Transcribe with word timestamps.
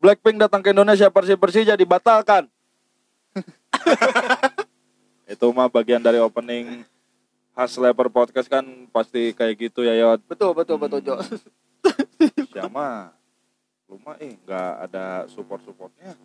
Blackpink 0.00 0.40
datang 0.40 0.64
ke 0.64 0.72
Indonesia 0.72 1.12
Persib 1.12 1.36
Persija 1.36 1.76
dibatalkan. 1.76 2.48
Itu 5.32 5.52
mah 5.52 5.68
bagian 5.68 6.00
dari 6.00 6.16
opening 6.16 6.88
khas 7.52 7.76
Leper 7.76 8.08
Podcast 8.08 8.48
kan 8.48 8.64
pasti 8.88 9.36
kayak 9.36 9.60
gitu 9.60 9.84
ya 9.84 9.92
Yot. 9.92 10.24
Betul 10.24 10.56
betul 10.56 10.80
betul 10.80 11.04
Jo. 11.04 11.20
Siapa? 12.48 13.12
Lu 13.92 14.00
mah 14.00 14.16
eh 14.24 14.40
nggak 14.40 14.72
ada 14.88 15.28
support-supportnya. 15.28 16.16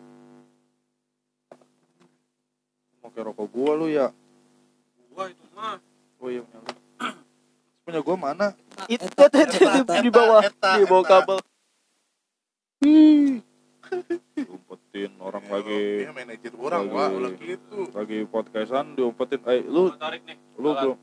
Mau 3.04 3.12
kayak 3.12 3.28
rokok 3.28 3.46
gua 3.52 3.72
lu 3.76 3.92
ya. 3.92 4.08
Gua 5.12 5.28
itu 5.28 5.44
mah. 5.52 5.76
Oh 6.16 6.32
iya 6.32 6.40
punya 6.40 6.58
lu. 6.64 6.72
Punya 7.84 8.00
gua 8.00 8.16
mana? 8.16 8.56
Itu 8.88 9.04
di 10.00 10.08
bawah 10.08 10.48
di 10.80 10.84
bawah 10.88 11.04
kabel. 11.04 11.38
Diumpetin 14.32 15.12
orang 15.18 15.44
lagi 15.44 15.80
Dia 16.02 16.12
manajer 16.12 16.52
orang, 16.54 16.82
Lagi- 16.82 16.94
wah, 16.94 17.08
ulah 17.08 17.32
gitu. 17.34 17.78
lagi 17.90 18.18
podcastan 18.24 18.92
diumpetin. 18.92 19.40
Eh 19.44 19.62
lu 19.62 19.90
tarik 19.92 20.22
nih. 20.22 20.38
lu 20.56 20.70
belum 20.72 20.98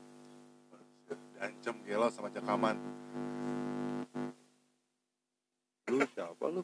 Diancam 1.34 1.76
gelo 1.82 2.08
sama 2.08 2.28
Jakaman. 2.28 2.76
lu 5.86 6.00
siapa 6.10 6.44
lu? 6.48 6.62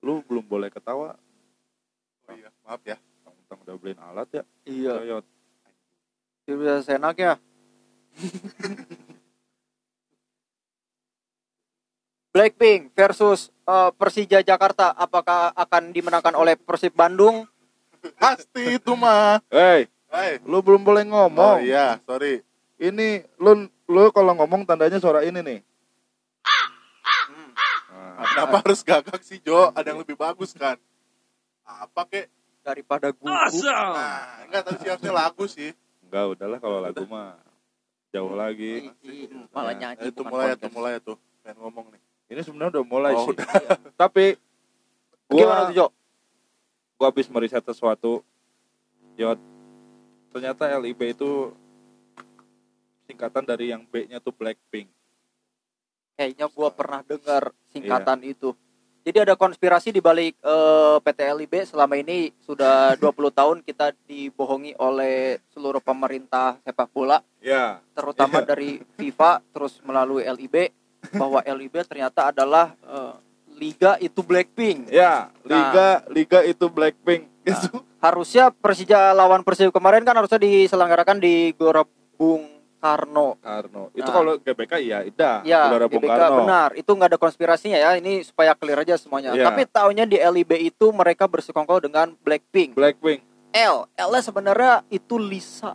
Lu 0.00 0.24
belum 0.24 0.42
boleh 0.42 0.68
ketawa. 0.68 1.14
Oh 2.24 2.32
iya, 2.32 2.48
maaf 2.62 2.80
ya. 2.82 2.96
Tentang 3.22 3.60
udah 3.60 3.74
beliin 3.76 4.00
alat 4.00 4.28
ya. 4.32 4.42
Iya. 4.64 4.94
Yot. 5.06 5.24
Dia 6.44 6.54
bisa 6.56 6.74
senak 6.82 7.16
ya. 7.16 7.34
Blackpink 12.34 12.90
versus 12.92 13.54
eh, 13.62 13.90
Persija 13.94 14.42
Jakarta 14.42 14.90
apakah 14.90 15.54
akan 15.54 15.94
dimenangkan 15.94 16.34
oleh 16.34 16.58
Persib 16.58 16.90
Bandung? 16.92 17.46
Pasti 18.18 18.74
itu 18.74 18.92
mah. 18.92 19.38
Hey, 19.46 19.86
Hai. 20.10 20.42
lu 20.42 20.58
belum 20.58 20.82
boleh 20.82 21.06
Oh 21.06 21.30
ngomong. 21.30 21.62
iya, 21.62 22.02
sorry. 22.02 22.42
Ini 22.76 23.22
lu 23.38 23.64
lu 23.86 24.10
kalau 24.10 24.34
ngomong 24.34 24.66
tandanya 24.66 24.98
suara 24.98 25.22
ini 25.22 25.40
nih. 25.40 25.60
Nah, 27.94 28.26
Kenapa 28.26 28.56
harus 28.60 28.82
gagak 28.82 29.22
sih, 29.22 29.38
Jo? 29.38 29.70
Ada 29.70 29.94
yang 29.94 30.02
lebih 30.02 30.14
bagus 30.14 30.50
kan? 30.52 30.74
Apa 31.62 32.02
kek? 32.04 32.26
daripada 32.64 33.12
gugup. 33.12 33.28
Nah, 33.28 34.40
enggak 34.42 34.64
tadi 34.64 34.78
siapnya 34.80 35.12
lagu 35.12 35.44
sih. 35.44 35.76
enggak 36.00 36.32
udahlah 36.32 36.56
kalau 36.56 36.80
lagu 36.80 37.04
mah 37.04 37.36
jauh 38.08 38.32
lagi. 38.32 38.88
Malah 39.52 39.70
Nah, 39.70 39.92
nyanyi 39.92 40.08
itu 40.08 40.22
mulai 40.24 40.56
tuh, 40.56 40.64
podcast. 40.64 40.72
mulai 40.72 40.92
tuh. 40.98 41.16
Pengen 41.44 41.60
ngomong 41.60 41.92
nih. 41.92 42.00
Ini 42.26 42.40
sebenarnya 42.40 42.80
udah 42.80 42.84
mulai 42.84 43.12
Oh, 43.12 43.24
sih. 43.24 43.32
udah. 43.32 43.46
Tapi 43.94 44.34
Gimana 45.26 45.60
gua 45.60 45.68
tuh 45.68 45.74
Jo? 45.74 45.86
gua 46.94 47.06
habis 47.08 47.28
meriset 47.28 47.62
sesuatu. 47.62 48.24
Yot. 49.14 49.38
Ternyata 50.30 50.66
LIB 50.74 51.00
itu 51.10 51.52
singkatan 53.04 53.44
dari 53.44 53.70
yang 53.70 53.84
B-nya 53.84 54.18
tuh 54.18 54.32
Blackpink. 54.32 54.88
Kayaknya 56.14 56.46
gua 56.48 56.68
pernah 56.70 57.00
dengar 57.02 57.42
singkatan 57.68 58.20
itu. 58.22 58.54
Jadi 59.04 59.20
ada 59.20 59.36
konspirasi 59.36 59.92
di 59.92 60.00
balik 60.00 60.32
eh, 60.34 60.96
PT 60.98 61.18
LIB 61.36 61.54
selama 61.66 61.92
ini 61.94 62.32
sudah 62.40 62.96
20 62.96 63.12
tahun 63.30 63.56
kita 63.60 63.92
dibohongi 64.02 64.72
oleh 64.74 65.44
seluruh 65.52 65.78
pemerintah 65.78 66.56
sepak 66.60 66.88
bola 66.88 67.20
Ya. 67.38 67.84
terutama 67.92 68.40
Iya. 68.40 68.48
dari 68.48 68.70
FIFA 68.96 69.44
terus 69.52 69.76
melalui 69.84 70.24
LIB 70.24 70.72
bahwa 71.12 71.40
LIB 71.44 71.74
ternyata 71.84 72.32
adalah 72.32 72.72
eh, 72.80 73.14
liga 73.58 73.98
itu 73.98 74.20
Blackpink. 74.24 74.88
Ya, 74.90 75.28
liga 75.44 76.02
liga 76.08 76.40
itu 76.42 76.66
Blackpink. 76.70 77.28
Itu 77.44 77.84
Harusnya 78.00 78.52
Persija 78.52 79.16
lawan 79.16 79.40
Persib 79.40 79.72
kemarin 79.72 80.04
kan 80.04 80.12
harusnya 80.12 80.36
diselenggarakan 80.36 81.16
di 81.20 81.56
Gelora 81.56 81.88
Bung 82.20 82.44
Karno. 82.76 83.40
Karno. 83.40 83.88
Itu 83.96 84.04
Nah. 84.04 84.12
kalau 84.12 84.32
GBK 84.36 84.72
iya, 84.76 85.00
ida. 85.08 85.40
Ya, 85.40 85.72
Gelora 85.72 85.88
Bung 85.88 86.04
GBK 86.04 86.12
Karno. 86.12 86.36
benar. 86.44 86.68
Itu 86.76 86.92
nggak 86.92 87.16
ada 87.16 87.20
konspirasinya 87.20 87.80
ya. 87.80 87.96
Ini 87.96 88.20
supaya 88.20 88.52
clear 88.52 88.84
aja 88.84 89.00
semuanya. 89.00 89.32
Iya. 89.32 89.48
Tapi 89.48 89.64
taunya 89.64 90.04
di 90.04 90.20
LIB 90.20 90.52
itu 90.68 90.92
mereka 90.92 91.24
bersekongkol 91.24 91.80
dengan 91.80 92.12
Blackpink. 92.20 92.76
Blackpink. 92.76 93.24
L, 93.56 93.88
L 93.88 94.12
sebenarnya 94.20 94.84
itu 94.92 95.16
Lisa. 95.16 95.72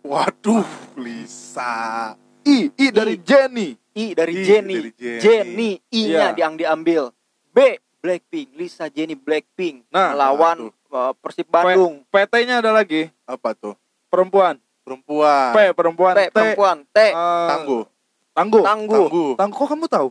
Waduh, 0.00 0.64
Lisa. 0.96 2.16
I, 2.46 2.70
I 2.78 2.86
dari 2.94 3.14
Jenny. 3.18 3.74
I 3.98 4.14
dari 4.14 4.32
I 4.38 4.44
Jenny. 4.46 4.74
dari 4.78 4.90
Jenny. 4.94 5.20
Jenny, 5.20 5.70
I-nya 5.90 6.30
Iya. 6.30 6.46
yang 6.46 6.54
diambil. 6.54 7.10
B, 7.50 7.82
Blackpink. 7.98 8.54
Lisa 8.54 8.86
Jenny 8.86 9.18
Blackpink 9.18 9.82
Nah, 9.90 10.14
melawan 10.14 10.70
uh, 10.70 11.12
Persib 11.18 11.50
Bandung. 11.50 12.06
PT-nya 12.06 12.62
ada 12.62 12.70
lagi. 12.70 13.10
Apa 13.26 13.50
tuh? 13.58 13.74
Perempuan. 14.06 14.62
Perempuan. 14.86 15.50
P 15.50 15.58
perempuan. 15.74 16.14
T, 16.14 16.20
T 16.22 16.30
perempuan. 16.30 16.76
T, 16.86 16.98
eh, 17.02 17.12
Tangguh. 17.50 17.82
Tangguh. 18.30 18.62
tangguh. 18.62 19.06
Tangguh. 19.10 19.30
Tangguh 19.34 19.56
kok 19.58 19.68
kamu 19.74 19.86
tahu? 19.90 20.08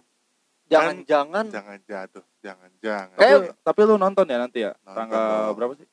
Jangan-jangan 0.66 1.46
Jangan 1.53 1.78
jatuh, 1.85 2.25
jangan 2.41 2.69
jangan. 2.81 3.17
Eh, 3.22 3.29
Tapi, 3.29 3.46
tapi 3.62 3.79
lu 3.85 3.96
nonton 4.02 4.25
ya 4.25 4.38
nanti 4.41 4.66
ya? 4.66 4.73
Nonton 4.81 4.97
Tanggal 4.97 5.53
berapa 5.53 5.73
sih? 5.78 5.88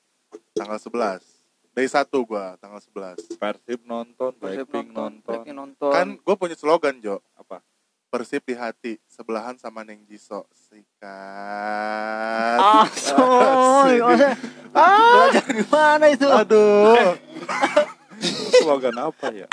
Tanggal 0.56 0.78
11. 0.80 1.31
Day 1.72 1.88
1 1.88 2.04
gua, 2.28 2.60
tanggal 2.60 2.84
11. 2.84 3.40
Persib 3.40 3.80
nonton, 3.88 4.36
Persib 4.36 4.68
Blackpink 4.68 4.92
nonton. 4.92 5.24
Blackpink 5.24 5.56
nonton. 5.56 5.88
Kan 5.88 6.20
gue 6.20 6.34
punya 6.36 6.52
slogan, 6.52 7.00
Jo. 7.00 7.24
Apa? 7.32 7.64
Persib 8.12 8.44
di 8.44 8.52
hati, 8.52 9.00
sebelahan 9.08 9.56
sama 9.56 9.80
Neng 9.80 10.04
Jiso. 10.04 10.44
Sikat. 10.52 11.00
Ah, 12.60 12.84
ah, 14.76 15.32
belajar 15.32 15.44
di 15.48 15.64
mana 15.64 16.12
itu? 16.12 16.28
Aduh. 16.28 17.16
Slogan 18.60 18.92
apa 19.00 19.32
ya? 19.32 19.48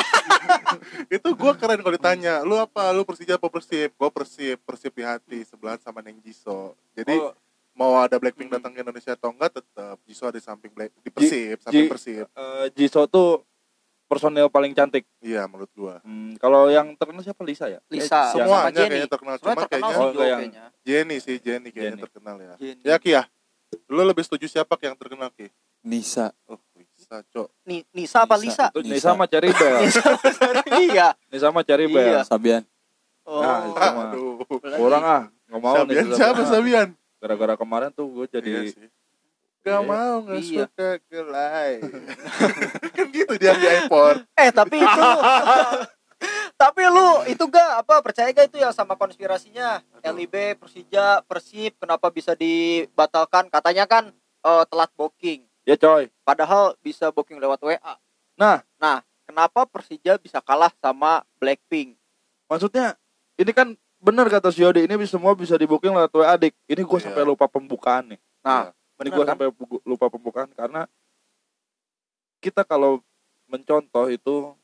itu 1.15 1.29
gue 1.31 1.51
keren 1.55 1.79
kalau 1.79 1.95
ditanya, 1.95 2.43
lu 2.43 2.59
apa? 2.59 2.91
Lu 2.91 3.07
Persija 3.07 3.39
apa 3.39 3.47
Persib? 3.47 3.95
Gue 3.95 4.09
Persib, 4.11 4.59
Persib 4.67 4.91
di 4.91 5.07
hati, 5.07 5.47
sebelahan 5.47 5.79
sama 5.79 6.03
Neng 6.03 6.19
Jiso. 6.19 6.75
Jadi 6.99 7.15
Oh, 7.15 7.31
mau 7.79 7.95
ada 7.95 8.11
Blackpink 8.13 8.51
datang 8.51 8.69
ke 8.69 8.83
Indonesia 8.83 9.15
atau 9.15 9.31
enggak 9.31 9.55
tetap 9.55 9.95
Jiso 10.03 10.27
ada 10.27 10.35
di 10.35 10.43
samping 10.43 10.67
Black 10.69 10.91
di 10.93 11.07
Persib, 11.07 11.55
samping 11.57 11.87
Ji- 11.87 11.89
Persib. 11.89 12.25
eh, 12.27 12.65
Jisoo 12.73 13.07
tuh 13.07 13.39
personil 14.05 14.49
paling 14.49 14.73
cantik. 14.73 15.05
Iya, 15.19 15.45
menurut 15.45 15.69
gua. 15.71 16.01
Hmm, 16.01 16.35
kalau 16.35 16.67
yang 16.67 16.91
terkenal 16.93 17.21
siapa 17.21 17.39
Lisa 17.41 17.69
ya? 17.69 17.79
Lisa, 17.87 18.19
Eh, 18.27 18.35
Semuanya 18.35 18.51
sama 18.59 18.69
Jenny. 18.69 18.89
kayaknya 18.89 19.07
terkenal, 19.07 19.35
cuman 19.37 19.55
terkenal 19.55 19.69
kayaknya 19.69 19.95
Oh, 19.95 20.09
enggak 20.09 20.27
yang- 20.27 20.41
kayaknya. 20.43 20.65
Jenny 20.81 21.17
sih, 21.17 21.35
Jenny 21.37 21.69
kayaknya 21.69 21.87
Jenny. 21.93 22.03
terkenal 22.03 22.35
ya. 22.37 22.53
Jenny. 22.57 22.81
Ya 22.83 22.95
Ki 22.97 23.09
ya. 23.11 23.23
Lu 23.85 24.01
lebih 24.01 24.21
setuju 24.21 24.45
siapa 24.49 24.75
yang 24.81 24.97
terkenal 24.97 25.29
Ki? 25.29 25.47
Nisa 25.79 26.33
Oh, 26.43 26.57
Lisa, 26.75 27.21
Cok. 27.23 27.47
Ni- 27.63 27.85
Nisa 27.93 28.25
apa. 28.25 28.35
Lisa? 28.35 28.67
Itu 28.67 28.81
Lisa. 28.81 28.91
Nisa 28.91 29.07
sama 29.09 29.23
Cherry 29.23 29.53
Bell. 29.53 29.77
iya. 30.83 31.07
Nisa 31.29 31.45
sama 31.47 31.61
Cherry 31.61 31.85
Iya. 31.87 32.25
Sabian 32.25 32.65
Oh. 33.23 33.39
Nah. 33.39 34.09
Aduh. 34.09 34.41
Kurang 34.73 35.03
ah, 35.05 35.21
nggak 35.47 35.61
mau 35.61 35.75
nih. 35.77 36.01
Sabian 36.01 36.05
siapa 36.11 36.41
Sabian? 36.43 36.87
Gara-gara 37.19 37.53
kemarin 37.55 37.91
tuh 37.91 38.07
gue 38.07 38.25
jadi 38.27 38.49
Iya 38.49 38.61
sih. 38.71 38.87
Gak 39.59 39.75
Iya. 39.75 39.87
mau, 39.87 40.15
gak 40.23 40.39
Iya. 40.39 40.63
suka 40.65 40.89
gelai. 41.05 41.71
kan 42.95 43.05
gitu 43.11 43.33
dia 43.35 43.53
di 43.53 43.67
import. 43.83 44.23
Eh 44.33 44.49
tapi 44.49 44.79
itu 44.79 45.03
Tapi 46.59 46.81
lu 46.85 47.23
itu 47.25 47.43
gak 47.47 47.83
apa 47.83 48.03
percaya 48.03 48.27
gak 48.29 48.51
itu 48.51 48.59
ya 48.59 48.75
sama 48.75 48.95
konspirasinya 48.95 49.79
LIB 50.03 50.59
Persija 50.59 51.23
Persib 51.23 51.79
kenapa 51.79 52.11
bisa 52.11 52.35
dibatalkan 52.35 53.47
katanya 53.47 53.87
kan 53.87 54.11
eh, 54.39 54.63
telat 54.67 54.91
booking 54.95 55.47
ya 55.63 55.75
coy. 55.75 56.11
padahal 56.23 56.75
bisa 56.79 57.11
booking 57.11 57.39
lewat 57.39 57.59
WA. 57.59 57.95
Nah. 58.35 58.63
nah 58.75 58.99
kenapa 59.23 59.63
Persija 59.63 60.15
bisa 60.17 60.39
kalah 60.39 60.71
sama 60.79 61.23
Blackpink? 61.39 61.95
Maksudnya 62.47 62.95
ini 63.35 63.51
kan 63.51 63.75
bener 63.99 64.25
kata 64.25 64.49
si 64.49 64.63
Yodi 64.63 64.83
ini 64.83 64.95
semua 65.03 65.35
bisa 65.35 65.55
di 65.55 65.63
booking 65.63 65.91
lewat 65.91 66.11
WA 66.11 66.33
adik. 66.33 66.55
Ini 66.65 66.81
gue 66.81 66.97
Iya. 66.97 67.05
sampai 67.05 67.23
lupa 67.23 67.45
pembukaan 67.45 68.15
nih. 68.15 68.19
Nah, 68.39 68.71
Ini 68.71 68.75
bener 68.97 69.11
gue 69.11 69.21
kan? 69.21 69.29
sampai 69.35 69.47
lupa 69.83 70.05
pembukaan 70.07 70.49
karena 70.51 70.87
kita 72.39 72.63
kalau 72.63 73.03
mencontoh 73.45 74.07
itu 74.07 74.55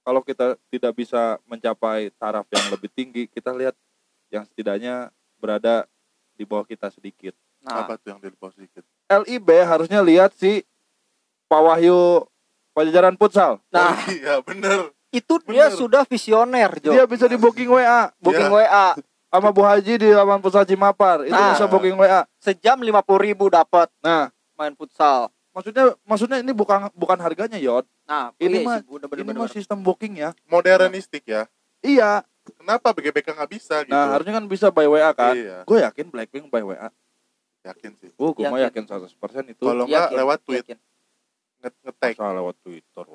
kalau 0.00 0.20
kita 0.20 0.54
tidak 0.68 0.92
bisa 0.94 1.40
mencapai 1.44 2.14
taraf 2.14 2.46
yang 2.46 2.66
lebih 2.70 2.86
tinggi, 2.88 3.26
kita 3.26 3.50
lihat 3.50 3.74
yang 4.28 4.44
setidaknya 4.44 5.10
berada 5.36 5.88
di 6.32 6.46
bawah 6.46 6.62
kita 6.62 6.92
sedikit. 6.92 7.34
Nah, 7.58 7.82
Apa 7.82 7.98
tuh 7.98 8.14
yang 8.14 8.20
di 8.22 8.30
bawah 8.30 8.54
sedikit? 8.54 8.86
LIB 9.08 9.48
harusnya 9.62 9.98
lihat 10.00 10.30
si 10.36 10.62
Pak 11.46 11.58
Wahyu 11.58 12.22
Pajajaran 12.70 13.16
Futsal. 13.16 13.58
nah 13.68 13.96
Oh, 13.96 14.12
iya, 14.12 14.34
bener. 14.44 14.92
Itu 15.16 15.34
dia 15.42 15.66
bener. 15.66 15.72
sudah 15.72 16.02
visioner, 16.04 16.70
Jo. 16.78 16.92
Dia 16.92 17.04
bisa 17.04 17.24
di 17.24 17.34
booking 17.34 17.68
WA 17.68 18.12
booking 18.16 18.46
Iya. 18.46 18.60
WA 18.60 18.86
sama 19.28 19.48
Bu 19.50 19.62
Haji 19.62 19.94
di 19.96 20.08
lapangan 20.08 20.40
futsal 20.40 20.64
Cimapar. 20.64 21.24
Itu 21.24 21.32
Nah. 21.32 21.52
bisa 21.52 21.64
booking 21.66 21.96
WA. 21.96 22.22
sejam 22.38 22.76
50.000 22.78 23.16
ribu 23.16 23.48
dapat 23.48 23.88
Nah, 23.98 24.28
main 24.54 24.72
futsal. 24.72 25.32
maksudnya 25.50 25.96
maksudnya 26.02 26.38
ini 26.38 26.52
bukan 26.52 26.92
bukan 26.92 27.18
harganya, 27.18 27.56
Yod. 27.56 27.88
Nah, 28.04 28.30
Ini 28.36 28.48
iya 28.54 28.62
mah- 28.62 28.78
sih, 28.78 28.86
bener, 28.86 29.08
bener, 29.08 29.16
Ini 29.16 29.26
bener, 29.26 29.36
mah 29.36 29.46
bener. 29.46 29.56
sistem 29.56 29.78
booking 29.80 30.14
ya. 30.16 30.30
Modernistik 30.46 31.24
ya. 31.24 31.48
Iya. 31.80 32.22
Kenapa 32.46 32.92
BGBK 32.92 33.34
nggak 33.34 33.50
bisa 33.50 33.82
gitu? 33.82 33.90
Nah, 33.90 34.14
harusnya 34.14 34.30
kan 34.32 34.46
bisa 34.46 34.70
by 34.70 34.86
WA 34.86 35.10
kan. 35.10 35.34
Iya. 35.34 35.66
Gue 35.66 35.82
yakin 35.82 36.06
Blackpink 36.06 36.46
by 36.46 36.62
WA. 36.62 36.88
Yakin 37.62 37.98
sih. 37.98 38.14
Oh, 38.14 38.30
gue 38.30 38.46
mah 38.46 38.62
Yakin. 38.62 38.86
yakin 38.86 39.10
100% 39.10 39.50
itu 39.50 39.58
Kalau 39.58 39.82
nggak 39.84 40.06
Yakin, 40.06 40.16
lewat 40.16 40.38
tweet, 40.40 40.62
yakin. 40.62 40.78
nge- 41.58 41.78
nge-tag 41.82 42.14
lewat 42.14 42.54
Twitter. 42.62 43.06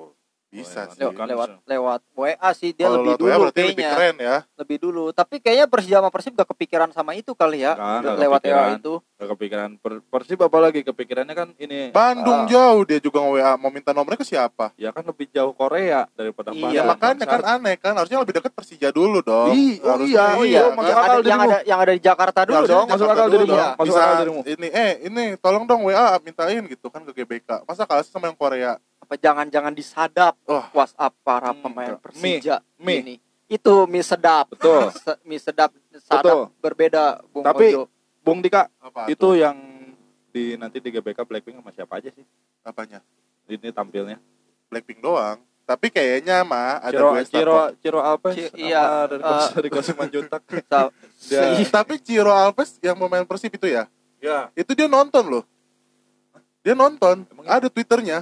Bisa 0.52 0.84
Lewat- 0.84 0.92
sih. 0.92 1.00
Lewat, 1.00 1.14
Kan 1.14 1.26
lewat 1.26 1.48
bisa. 1.48 1.60
lewat 1.66 2.00
WA 2.12 2.50
sih 2.52 2.70
dia 2.70 2.84
Kalau 2.84 2.96
lebih 3.00 3.14
dulu 3.16 3.24
WA 3.24 3.36
berarti 3.38 3.56
lebih 3.56 3.64
kayaknya 3.72 3.90
keren 3.90 4.16
ya. 4.18 4.36
lebih 4.54 4.76
dulu 4.78 5.04
tapi 5.10 5.34
kayaknya 5.38 5.66
Persija 5.66 5.96
sama 5.96 6.10
Persib 6.10 6.32
gak 6.34 6.44
kepikiran 6.46 6.90
sama 6.90 7.12
itu 7.14 7.32
kali 7.32 7.58
ya 7.58 7.72
lewat. 8.14 8.40
WA 8.44 8.76
itu 8.76 8.94
Gak 9.22 9.30
kepikiran 9.32 9.70
per- 9.76 10.02
Persib 10.02 10.34
apalagi 10.36 10.82
kepikirannya 10.82 11.30
kan 11.30 11.48
ini 11.56 11.90
Bandung 11.90 12.42
Ah. 12.42 12.48
jauh 12.48 12.82
dia 12.82 12.98
juga 12.98 13.22
nge-WA 13.22 13.54
mau 13.54 13.70
minta 13.70 13.90
nomornya 13.90 14.16
ke 14.16 14.26
siapa? 14.26 14.74
ya 14.74 14.90
kan 14.90 15.04
lebih 15.04 15.30
jauh 15.30 15.52
Korea 15.52 16.10
daripada 16.10 16.50
Iya, 16.50 16.58
Ya 16.58 16.82
Bandung, 16.82 16.86
makanya 16.90 17.24
kan 17.24 17.42
aneh 17.44 17.74
kan 17.76 17.94
harusnya 17.94 18.18
lebih 18.18 18.34
dekat 18.34 18.50
Persija 18.50 18.90
dulu 18.90 19.18
dong. 19.20 19.52
Ih, 19.52 19.78
oh 19.78 19.94
Harusnya 19.94 20.10
iya, 20.10 20.24
oh 20.32 20.42
iya 20.42 20.50
Iya, 20.50 20.60
yang 20.60 20.74
masuk 20.74 20.90
ada 20.92 21.14
yang 21.22 21.40
ada 21.40 21.58
yang 21.62 21.78
ada 21.78 21.92
di 21.92 22.02
Jakarta 22.02 22.40
dulu 22.42 22.56
Harusnya 22.58 22.74
dong 22.74 22.86
masuk 22.88 22.98
Jakarta 23.00 23.14
akal 23.16 23.28
dulu 23.30 23.44
dong. 23.46 23.58
masuk 23.62 23.86
Bisa 23.86 24.00
akal 24.00 24.16
dirimu. 24.18 24.40
ini 24.44 24.68
eh 24.68 24.92
ini 25.04 25.24
tolong 25.38 25.64
dong 25.64 25.80
WA 25.84 26.04
mintain 26.20 26.62
gitu 26.66 26.86
kan 26.88 27.00
ke 27.02 27.12
GBK. 27.14 27.62
Masa 27.62 27.82
kalah 27.84 28.02
sama 28.02 28.26
yang 28.26 28.34
Korea? 28.34 28.74
apa 28.98 29.14
jangan-jangan 29.16 29.70
disadap 29.70 30.34
Wah. 30.42 30.66
WhatsApp 30.72 31.12
para 31.20 31.52
Hmm, 31.52 31.60
pemain 31.60 31.94
Persija 31.96 32.58
mie. 32.76 32.98
ini 32.98 33.14
itu 33.46 33.74
mie 33.84 34.00
sedap 34.00 34.48
Betul. 34.48 34.88
Se- 34.96 35.20
mie 35.22 35.36
sedap 35.36 35.68
sadap 36.00 36.24
Betul. 36.24 36.42
berbeda 36.58 37.02
Bung 37.28 37.44
Tapi- 37.44 37.76
Ojo 37.76 37.91
Bung 38.22 38.38
Dika 38.40 38.70
Apa 38.78 39.06
itu 39.06 39.18
tuh? 39.18 39.34
yang 39.34 39.56
di 40.30 40.56
nanti 40.56 40.78
di 40.78 40.88
GBK 40.88 41.22
Blackpink 41.22 41.60
sama 41.60 41.70
siapa 41.70 41.98
aja 41.98 42.08
sih 42.08 42.24
apanya? 42.62 43.02
ini 43.44 43.68
tampilnya 43.68 44.16
Blackpink 44.66 44.98
doang. 44.98 45.42
Tapi 45.62 45.88
kayaknya 45.88 46.42
mah 46.42 46.80
ada 46.80 46.90
Ciro 46.90 47.08
dua 47.08 47.20
Ciro 47.22 47.56
Ciro 47.78 48.00
Alpes 48.00 48.34
iya, 48.56 49.06
dari 49.06 49.20
eh, 49.20 49.28
Kos- 49.28 49.52
dari 49.52 49.68
Juntak 50.08 50.42
Tapi 51.68 51.94
Ciro 51.98 52.32
Alves 52.32 52.80
yang 52.80 52.96
pemain 52.96 53.22
Persib 53.22 53.52
itu 53.52 53.66
ya, 53.66 53.86
ya 54.18 54.50
itu 54.54 54.72
dia 54.72 54.86
nonton 54.86 55.22
loh. 55.22 55.44
Dia 56.62 56.74
nonton, 56.74 57.26
Emang 57.26 57.46
iya? 57.46 57.58
ada 57.58 57.66
Twitternya. 57.66 58.18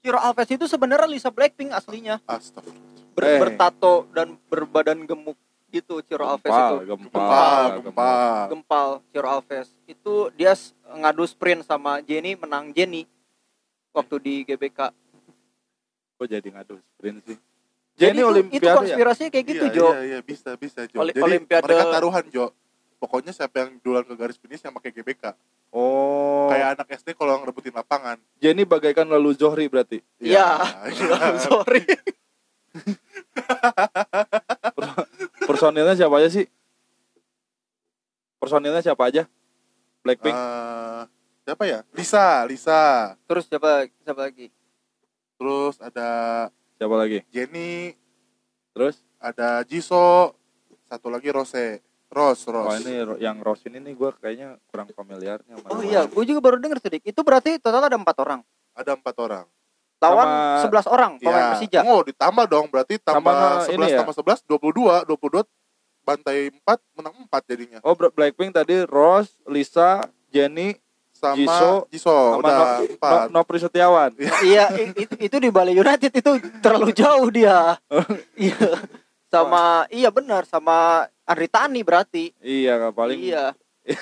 Ciro 0.00 0.16
Alves 0.16 0.48
itu 0.48 0.64
sebenarnya 0.64 1.06
Lisa 1.06 1.28
Blackpink 1.28 1.70
aslinya 1.70 2.20
Astagfirullah. 2.24 2.88
Ber- 3.12 3.24
Eh. 3.26 3.38
bertato 3.38 4.08
dan 4.10 4.36
berbadan 4.46 5.04
gemuk 5.04 5.36
gitu 5.72 6.02
Ciro 6.02 6.26
Alves 6.26 6.50
itu 6.50 6.74
gempal 6.84 7.80
gempal 7.80 8.46
Gempal, 8.48 8.88
Ciro 9.08 9.28
Alves 9.30 9.68
itu 9.84 10.14
dia 10.32 10.52
ngadu 10.84 11.24
sprint 11.24 11.62
sama 11.62 11.98
Jenny 12.00 12.34
menang 12.34 12.70
Jenny 12.70 13.06
waktu 13.90 14.14
di 14.18 14.34
GBK 14.44 14.90
kok 16.12 16.26
jadi 16.26 16.48
ngadu 16.50 16.74
sprint 16.76 17.18
sih 17.24 17.38
jadi 17.92 18.10
Jenny 18.10 18.18
itu, 18.18 18.24
itu 18.24 18.30
Olimpiade 18.30 18.64
ya 18.64 18.74
konspirasinya 18.76 19.30
kayak 19.30 19.46
gitu 19.46 19.64
iya, 19.64 19.72
Jo 19.72 19.86
Iya, 19.88 20.00
iya, 20.02 20.18
bisa, 20.20 20.50
bisa, 20.54 20.80
Jo. 20.84 20.96
Oli- 20.98 21.12
Jadi 21.12 21.20
Olimpiade- 21.22 21.66
mereka 21.68 21.84
taruhan, 21.90 22.24
Jo. 22.28 22.46
Pokoknya 22.96 23.28
siapa 23.30 23.56
yang 23.58 23.76
duluan 23.78 24.04
ke 24.04 24.14
garis 24.14 24.36
finish 24.36 24.60
yang 24.60 24.72
pakai 24.72 24.88
GBK. 24.90 25.32
oh 25.70 26.48
Kayak 26.48 26.68
anak 26.74 26.88
SD 26.94 27.12
kalau 27.12 27.36
ngerebutin 27.36 27.72
lapangan. 27.72 28.16
Jenny 28.36 28.64
bagaikan 28.64 29.04
lalu 29.04 29.32
Zohri 29.34 29.66
berarti 29.66 30.00
Iya. 30.16 30.64
iya. 30.86 31.16
sorry 31.44 31.84
personilnya 35.60 35.92
siapa 35.92 36.16
aja 36.16 36.28
sih? 36.32 36.48
Personilnya 38.40 38.80
siapa 38.80 39.12
aja? 39.12 39.28
Blackpink? 40.00 40.32
Eh, 40.32 41.02
siapa 41.44 41.68
ya? 41.68 41.84
Lisa, 41.92 42.48
Lisa. 42.48 43.12
terus 43.28 43.44
siapa 43.44 43.84
siapa 44.00 44.24
lagi? 44.24 44.48
Terus 45.36 45.76
ada 45.84 46.08
siapa 46.80 46.96
lagi? 46.96 47.20
Jenny, 47.28 47.92
terus? 48.72 49.04
Ada 49.20 49.60
Jisoo, 49.68 50.32
satu 50.88 51.12
lagi 51.12 51.28
Rose. 51.28 51.84
Rose, 52.08 52.48
oh 52.48 52.64
Rose. 52.64 52.80
ini 52.80 53.20
yang 53.20 53.36
Rose 53.44 53.68
ini 53.68 53.84
nih 53.84 53.92
gue 53.94 54.10
kayaknya 54.16 54.56
kurang 54.66 54.90
familiarnya 54.90 55.62
sama 55.62 55.70
oh 55.70 55.78
iya 55.78 56.10
gue 56.10 56.24
juga 56.26 56.42
baru 56.42 56.58
denger 56.58 56.82
sedikit 56.82 57.06
itu 57.06 57.20
berarti 57.22 57.60
total 57.60 57.86
ada 57.86 58.00
empat 58.00 58.16
orang? 58.18 58.40
Ada 58.72 58.96
empat 58.96 59.14
orang. 59.20 59.44
Lawan 60.00 60.24
Sama- 60.24 60.60
sebelas 60.64 60.86
orang 60.86 61.12
pemain 61.16 61.36
Ya. 61.36 61.48
Persija 61.52 61.78
Oh, 61.84 62.00
ditambah 62.00 62.44
dong. 62.46 62.66
Berarti 62.66 62.96
tambah 62.96 63.30
Sama 63.30 63.68
11 63.68 63.76
ini 63.76 63.86
ya? 63.86 63.98
tambah 64.00 64.14
11, 64.16 64.40
22. 64.48 65.04
22 65.04 65.44
bantai 66.00 66.48
4, 66.48 66.80
menang 66.96 67.14
4 67.28 67.42
jadinya. 67.46 67.78
oh 67.80 67.92
Blackpink 67.92 68.50
tadi 68.50 68.82
Rose 68.84 69.36
Lisa 69.44 70.00
Jenny 70.26 70.72
Sama 71.12 71.36
Jisoo, 71.36 71.76
Jisoo, 71.92 72.24
sama 72.32 72.40
udah 72.40 72.54
no, 72.56 73.28
4. 73.28 73.34
Nopri 73.36 73.58
Setiawan 73.60 74.08
iya 74.40 74.72
itu, 74.96 75.12
itu 75.20 75.36
di 75.36 75.52
Bali 75.52 75.76
United 75.76 76.08
itu 76.08 76.30
terlalu 76.58 76.96
jauh 76.96 77.28
dia 77.28 77.76
iya 78.40 78.56
sama 79.28 79.84
iya 79.92 80.08
benar 80.08 80.48
sama 80.48 81.04
Andri 81.22 81.44
Tani 81.44 81.84
berarti 81.84 82.32
iya 82.40 82.88
paling 82.88 83.20
iya 83.20 83.52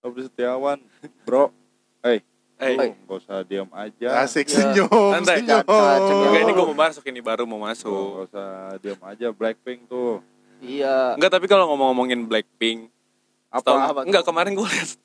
Nopri 0.00 0.22
Setiawan 0.22 0.78
bro 1.26 1.50
eh 2.00 2.22
Eh, 2.56 2.72
hey. 2.72 2.96
gak 2.98 3.18
usah 3.18 3.44
diam 3.44 3.68
aja 3.68 4.24
Asik 4.24 4.48
Ya. 4.48 4.72
senyum, 4.72 4.88
Santai. 4.88 5.44
senyum. 5.44 5.60
Enggak 5.60 6.40
ini 6.40 6.52
gue 6.52 6.66
mau 6.66 6.78
masuk 6.78 7.04
ini 7.04 7.20
baru 7.20 7.44
mau 7.44 7.60
masuk. 7.60 7.92
gak 7.92 8.24
usah 8.26 8.48
diam 8.78 9.00
aja 9.02 9.28
Blackpink 9.28 9.84
tuh 9.86 10.24
iya 10.58 11.12
Enggak, 11.12 11.32
tapi 11.32 11.46
kalau 11.46 11.68
ngomong-ngomongin 11.68 12.24
Blackpink, 12.24 12.88
apa 13.46 13.60
apa 13.60 14.00
tuh? 14.00 14.04
enggak 14.04 14.24
kemarin 14.24 14.52
gue 14.52 14.64
lihat 14.66 14.90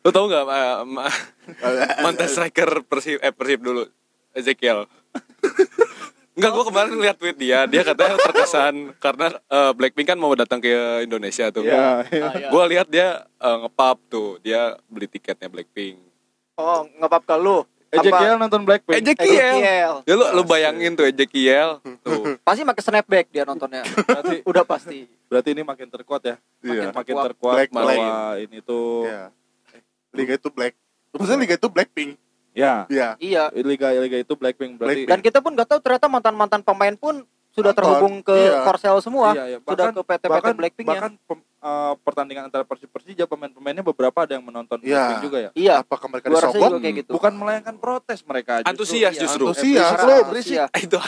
Lu 0.00 0.08
tau 0.08 0.24
nggak 0.24 0.44
ma- 0.44 0.86
ma- 0.86 1.18
mantan 2.00 2.24
striker 2.26 2.80
Persib 2.82 3.18
eh 3.18 3.28
Persib 3.28 3.60
dulu 3.60 3.84
Ezekiel 4.30 4.86
Enggak, 6.40 6.50
gue 6.50 6.64
kemarin 6.66 6.92
lihat 6.98 7.16
tweet 7.16 7.36
dia, 7.36 7.68
dia 7.68 7.84
katanya 7.84 8.16
terkesan 8.16 8.96
karena 8.96 9.28
eh, 9.28 9.72
Blackpink 9.72 10.08
kan 10.08 10.16
mau 10.16 10.32
datang 10.32 10.56
ke 10.56 10.72
Indonesia 11.04 11.52
tuh. 11.52 11.60
ya, 11.62 12.00
ya. 12.08 12.24
Ah, 12.24 12.32
iya. 12.32 12.48
Gue 12.48 12.62
lihat 12.66 12.88
dia 12.88 13.08
eh, 13.28 13.56
ngepub 13.60 13.98
tuh, 14.08 14.28
dia 14.40 14.60
beli 14.86 15.04
tiketnya 15.04 15.46
Blackpink. 15.46 16.00
oh 16.56 16.88
ngepap 16.94 17.24
ke 17.24 17.36
lu 17.36 17.60
Ezekiel 17.90 18.36
nonton 18.36 18.62
Blackpink 18.62 18.96
Ezekiel. 18.96 19.56
Ezekiel. 19.58 19.94
Ya 20.04 20.14
lu, 20.14 20.24
lu 20.30 20.42
bayangin 20.44 20.92
tuh 20.92 21.04
Ezekiel 21.04 21.76
tuh. 22.00 22.22
pasti 22.46 22.62
pakai 22.62 22.80
snapback 22.80 23.26
dia 23.28 23.42
nontonnya 23.42 23.84
berarti 24.00 24.40
udah 24.50 24.62
pasti 24.62 25.08
berarti 25.26 25.48
ini 25.50 25.60
makin 25.60 25.88
terkuat 25.88 26.22
ya 26.22 26.36
Iya. 26.60 26.88
makin 26.90 27.14
terkuat. 27.18 27.26
terkuat 27.28 27.54
Black, 27.56 27.70
bahwa 27.70 28.08
ini 28.38 28.58
tuh 28.60 29.04
Iya. 29.04 29.22
Liga 30.10 30.34
itu 30.34 30.48
black. 30.48 30.74
Maksudnya 31.10 31.38
liga 31.38 31.54
itu 31.54 31.66
Blackpink. 31.66 32.10
Ya 32.52 32.84
Iya. 32.86 33.08
iya 33.18 33.42
liga 33.54 33.88
liga 33.92 34.18
itu 34.18 34.32
Blackpink 34.32 34.76
berarti 34.76 35.04
dan 35.04 35.18
kita 35.18 35.38
pun 35.38 35.52
nggak 35.52 35.66
tahu 35.66 35.80
ternyata 35.80 36.06
mantan 36.06 36.34
mantan 36.34 36.60
pemain 36.60 36.92
pun 36.92 37.22
sudah 37.50 37.70
Nonton. 37.70 37.78
terhubung 37.82 38.14
ke 38.20 38.30
Iya. 38.32 38.62
Korsel 38.62 38.96
semua 39.00 39.28
Iya, 39.32 39.44
iya. 39.46 39.58
sudah 39.58 39.70
Bahkan- 39.84 39.94
ke 39.96 40.02
PT 40.04 40.14
PT 40.20 40.24
bahkan 40.28 40.54
Blackpink 40.54 40.86
ya 40.86 40.90
bahkan 40.92 41.12
pem- 41.20 41.42
eh, 41.60 41.94
pertandingan 42.00 42.44
antara 42.44 42.62
Persib 42.62 42.86
Persija 42.88 43.24
pemain-pemainnya 43.24 43.82
beberapa 43.82 44.18
ada 44.20 44.32
yang 44.32 44.42
menonton 44.42 44.78
Iya. 44.80 44.94
Blackpink 44.96 45.22
juga 45.24 45.38
ya 45.40 45.50
iya 45.54 45.74
Apakah 45.78 46.06
mereka 46.08 46.26
disogok? 46.28 46.58
juga 46.64 46.78
kayak 46.80 46.94
gitu 47.00 47.10
bukan 47.12 47.32
melayangkan 47.32 47.76
protes 47.76 48.18
mereka 48.22 48.52
justru- 48.60 48.70
Antusias 48.72 49.12
Iya, 49.12 49.20
justru. 49.20 49.44
antusias. 49.46 49.90
Eh, 49.92 50.04
Lo 50.04 50.14
berisik. 50.26 50.54
Iya. 50.54 50.64
Itu 50.76 50.98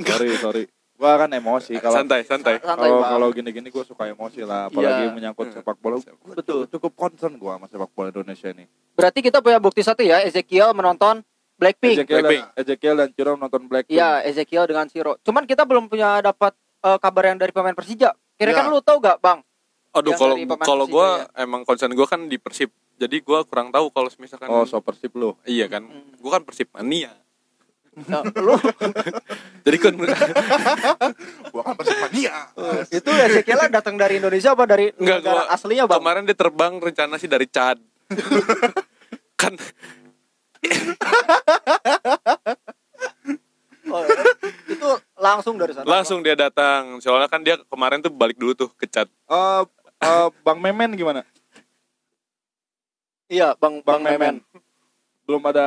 sorry 0.06 0.28
sorry 0.36 0.62
gua 0.96 1.12
kan 1.18 1.30
emosi 1.30 1.76
kalau 1.76 1.94
santai, 1.94 2.20
santai. 2.22 2.56
kalau 2.56 3.00
kalau 3.00 3.28
gini-gini 3.28 3.68
gue 3.68 3.84
suka 3.84 4.06
emosi 4.06 4.40
lah 4.42 4.66
apalagi 4.66 5.04
Iya. 5.04 5.12
menyangkut 5.12 5.46
Hmm. 5.46 5.54
sepak 5.54 5.76
bola 5.76 6.00
Gua 6.00 6.34
Betul. 6.34 6.64
cukup 6.68 6.92
concern 6.92 7.36
gua 7.36 7.54
sama 7.54 7.66
sepak 7.66 7.90
bola 7.90 8.08
Indonesia 8.08 8.48
ini 8.48 8.64
berarti 8.92 9.20
kita 9.20 9.38
punya 9.38 9.56
bukti 9.56 9.80
satu 9.80 10.00
ya 10.00 10.20
Ezekiel 10.20 10.72
menonton 10.72 11.20
Blackpink 11.54 11.96
Ezekiel 11.98 12.16
dan, 12.16 12.24
Blackpink. 12.26 12.44
Ezekiel 12.58 12.94
dan 12.94 13.08
Ciro 13.10 13.32
nonton 13.34 13.62
Blackpink 13.64 13.92
iya 13.92 14.20
Ezekiel 14.20 14.64
dengan 14.64 14.86
Siro 14.86 15.20
cuman 15.20 15.44
kita 15.44 15.62
belum 15.62 15.86
punya 15.86 16.20
dapat 16.20 16.52
eh, 16.80 16.98
kabar 16.98 17.24
yang 17.26 17.36
dari 17.36 17.50
pemain 17.50 17.72
Persija 17.72 18.10
kira 18.34 18.50
kan 18.52 18.64
Iya. 18.64 18.72
lu 18.72 18.80
tahu 18.80 18.98
gak 18.98 19.18
bang 19.18 19.40
Aduh, 19.92 20.12
kalau 20.12 20.36
kalau 20.58 20.84
gue 20.86 21.08
ya. 21.24 21.40
emang 21.40 21.64
concern 21.64 21.88
gue 21.88 22.04
kan 22.04 22.20
di 22.22 22.36
Persib. 22.36 22.68
Jadi 22.94 23.16
gue 23.18 23.38
kurang 23.44 23.72
tahu 23.72 23.88
kalau 23.88 24.12
misalkan 24.14 24.44
oh 24.46 24.64
so 24.64 24.76
Persib 24.78 25.08
lu 25.12 25.32
iya 25.42 25.64
kan. 25.66 25.84
Hmm. 25.84 26.12
Gue 26.14 26.28
kan 26.28 26.44
Persib 26.44 26.68
mania. 26.70 27.16
Nah, 27.96 28.20
lu 28.36 28.52
Jadi 29.64 29.76
kan 29.80 29.92
Gua 31.48 31.62
kan 31.64 31.74
Persib 31.74 31.96
mania. 31.98 32.52
itu 32.86 33.08
Ezekiel 33.08 33.72
datang 33.72 33.96
dari 33.96 34.20
Indonesia 34.20 34.52
apa 34.52 34.64
dari 34.64 34.92
Enggak, 34.94 35.24
negara 35.24 35.42
gua- 35.42 35.50
aslinya 35.50 35.84
bang 35.86 35.98
kemarin 35.98 36.22
dia 36.22 36.36
terbang 36.36 36.72
rencana 36.76 37.16
sih 37.16 37.24
dari 37.26 37.48
Chad. 37.48 37.80
kan 39.40 39.56
Oh, 43.86 44.02
iya. 44.02 44.18
itu 44.66 44.88
langsung 45.16 45.54
dari 45.54 45.70
sana 45.70 45.86
langsung 45.86 46.18
dia 46.18 46.34
datang. 46.34 46.98
Soalnya 46.98 47.30
kan 47.30 47.38
dia 47.40 47.54
kemarin 47.62 48.02
tuh 48.02 48.10
balik 48.10 48.34
dulu 48.34 48.50
tuh 48.52 48.68
ke 48.74 48.84
Chad. 48.84 49.06
Eh, 49.06 49.62
eh, 50.02 50.28
Bang 50.42 50.58
Memen 50.58 50.92
gimana 50.92 51.22
iya 53.26 53.54
bang 53.56 53.82
Bang, 53.82 54.02
bang 54.02 54.14
Memen. 54.14 54.34
Memen 54.38 54.62
belum 55.26 55.42
ada 55.44 55.66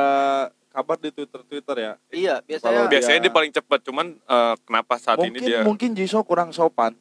kabar 0.70 0.96
di 0.96 1.10
Twitter 1.10 1.40
Twitter 1.42 1.76
ya 1.76 1.92
iya 2.08 2.34
Kalau 2.38 2.48
biasanya 2.48 2.80
dia- 2.80 2.90
Biasanya 2.92 3.20
dia 3.20 3.32
paling 3.32 3.52
cepat, 3.52 3.78
cuman 3.82 4.06
eh, 4.14 4.54
kenapa 4.60 4.94
saat 4.96 5.16
mungkin 5.16 5.34
ini 5.34 5.44
dia 5.44 5.60
mungkin 5.60 5.90
Jisoo 5.92 6.22
kurang 6.22 6.50
sopan 6.50 6.94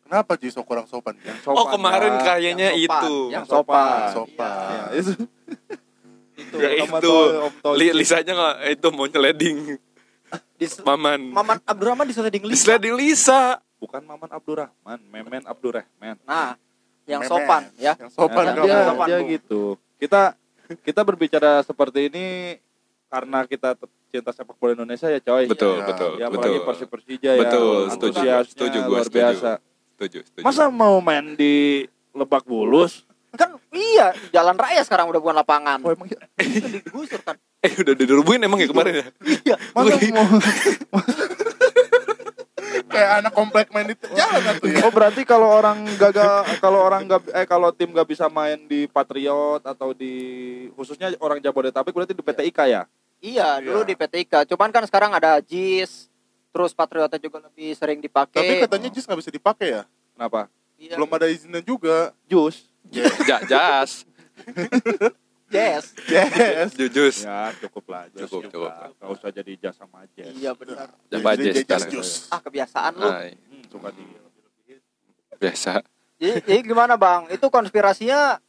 Kenapa 0.00 0.36
Jisoo 0.36 0.62
kurang 0.62 0.84
sopan 0.84 1.16
dia? 1.16 1.28
Yang 1.28 1.44
sopan 1.44 1.58
Oh, 1.58 1.66
kemarin 1.68 2.12
ya. 2.14 2.22
kayaknya 2.26 2.68
Yang 2.70 2.80
sopan, 2.82 3.00
itu. 3.00 3.14
yang 3.28 3.44
sopan 3.44 4.00
Sopan. 4.10 4.68
Ya, 4.70 4.84
itu 4.94 5.12
itu 6.38 6.54
Ya, 6.54 6.68
Sama 6.80 6.96
itu. 6.96 7.14
Li- 7.74 7.94
Lisanya 7.94 8.32
nggak 8.32 8.54
itu 8.70 8.88
mau 8.88 9.04
nyeleding 9.04 9.58
Dis- 10.54 10.80
Maman. 10.80 11.20
Maman 11.28 11.56
Abdurrahman 11.62 12.04
diseleding 12.04 12.40
Di 12.40 12.48
Lisa 12.48 12.64
sliding 12.66 12.94
Lisa. 12.94 13.40
bukan 13.76 14.00
Maman 14.02 14.28
Abdurrahman, 14.28 14.98
Memen 15.04 15.42
Abdurrahman. 15.44 16.16
Nah, 16.22 16.56
yang 17.04 17.20
Memen. 17.20 17.30
sopan 17.30 17.62
ya. 17.76 17.92
Yang 17.94 18.10
sopan 18.12 18.44
Yang 18.44 18.54
kamu. 18.54 18.64
dia, 18.66 18.78
sopan, 18.82 19.06
dia 19.06 19.18
Bu. 19.18 19.26
gitu. 19.28 19.62
Kita 19.98 20.22
kita 20.76 21.00
berbicara 21.00 21.64
seperti 21.64 22.12
ini 22.12 22.26
karena 23.08 23.48
kita 23.48 23.72
cinta 24.08 24.30
sepak 24.30 24.56
bola 24.56 24.76
Indonesia 24.76 25.08
ya 25.08 25.16
coy. 25.18 25.48
Betul, 25.48 25.80
Ya, 25.80 25.86
betul, 25.86 26.10
Ya 26.14 26.26
betul. 26.28 26.40
apalagi 26.44 26.58
Persib 26.64 26.88
Persija 26.88 27.30
ya. 27.32 27.40
Betul, 27.40 27.78
setuju. 27.88 28.20
Setuju 28.44 28.78
gua, 28.84 28.88
luar 28.90 29.04
setuju. 29.04 29.16
biasa. 29.16 29.50
Setuju, 29.96 30.18
setuju. 30.24 30.44
Masa 30.44 30.62
mau 30.68 31.00
main 31.00 31.32
di 31.34 31.84
Lebak 32.12 32.44
Bulus? 32.44 33.08
Kan 33.28 33.60
iya, 33.70 34.16
jalan 34.32 34.56
raya 34.56 34.80
sekarang 34.82 35.08
udah 35.08 35.20
bukan 35.20 35.36
lapangan. 35.36 35.78
Oh, 35.84 35.92
emang 35.92 36.08
iya? 36.08 36.20
Itu 36.40 36.68
digusur 36.68 37.20
kan. 37.20 37.36
eh 37.64 37.72
udah 37.74 37.94
dirubuhin 37.94 38.40
emang 38.40 38.60
ya 38.60 38.68
kemarin 38.68 38.94
ya? 39.00 39.06
Iya. 39.44 39.56
Masa 39.72 39.94
mau 40.12 40.26
Kayak 42.98 43.12
anak 43.22 43.32
komplek 43.32 43.66
main 43.70 43.86
di 43.86 43.94
jalan 44.10 44.54
tuh 44.58 44.68
ya. 44.68 44.82
Oh 44.82 44.90
berarti 44.90 45.22
kalau 45.22 45.46
orang 45.46 45.86
gagal 45.94 46.26
kalau 46.58 46.82
orang 46.82 47.06
nggak 47.06 47.22
eh 47.30 47.46
kalau 47.46 47.70
tim 47.70 47.94
nggak 47.94 48.08
bisa 48.10 48.26
main 48.26 48.58
di 48.66 48.84
Patriot 48.84 49.62
atau 49.62 49.94
di 49.94 50.14
khususnya 50.74 51.14
orang 51.22 51.38
Jabodetabek 51.38 51.94
berarti 51.94 52.12
di 52.12 52.20
PT 52.20 52.50
IKA 52.50 52.64
ya? 52.66 52.82
Iya, 53.18 53.58
dulu 53.58 53.82
Iya. 53.82 53.88
di 53.90 53.94
PT 53.94 54.14
IKA. 54.26 54.40
Cuman 54.46 54.70
kan 54.70 54.86
sekarang 54.86 55.10
ada 55.10 55.42
JIS, 55.42 56.06
terus 56.50 56.70
Patriota 56.70 57.18
juga 57.18 57.42
lebih 57.42 57.74
sering 57.74 57.98
dipakai. 57.98 58.38
Tapi 58.38 58.54
katanya 58.62 58.88
jis 58.90 59.06
nggak 59.06 59.20
bisa 59.22 59.30
dipakai 59.30 59.68
ya. 59.74 59.82
Kenapa? 60.14 60.46
Iya. 60.78 60.94
Belum 60.94 61.10
ada 61.10 61.26
izinnya 61.26 61.58
juga. 61.58 62.14
Jus. 62.26 62.66
Ja, 62.90 63.10
jas. 63.46 64.06
Yes. 65.48 65.96
Yes. 66.08 66.76
Jujus. 66.76 67.24
Ya 67.24 67.52
cukup 67.56 67.84
lah. 67.88 68.04
Jus 68.12 68.28
Cukup, 68.28 68.42
cukup. 68.48 68.68
lah. 68.68 68.92
Nggak 68.92 69.10
usah 69.16 69.28
jadi 69.32 69.52
jasa 69.58 69.84
majes. 69.88 70.32
Iya 70.36 70.52
benar. 70.52 70.92
Jadi 71.08 71.50
sekarang? 71.56 71.90
jus. 71.90 72.28
Ah 72.28 72.40
kebiasaan 72.40 72.92
lu. 72.96 73.08
Hmm, 73.08 73.62
suka 73.66 73.88
di 73.92 74.04
biasa. 75.38 75.72
Jadi, 76.18 76.38
jadi 76.44 76.60
gimana 76.66 76.98
bang? 76.98 77.30
Itu 77.30 77.48
konspirasinya 77.48 78.42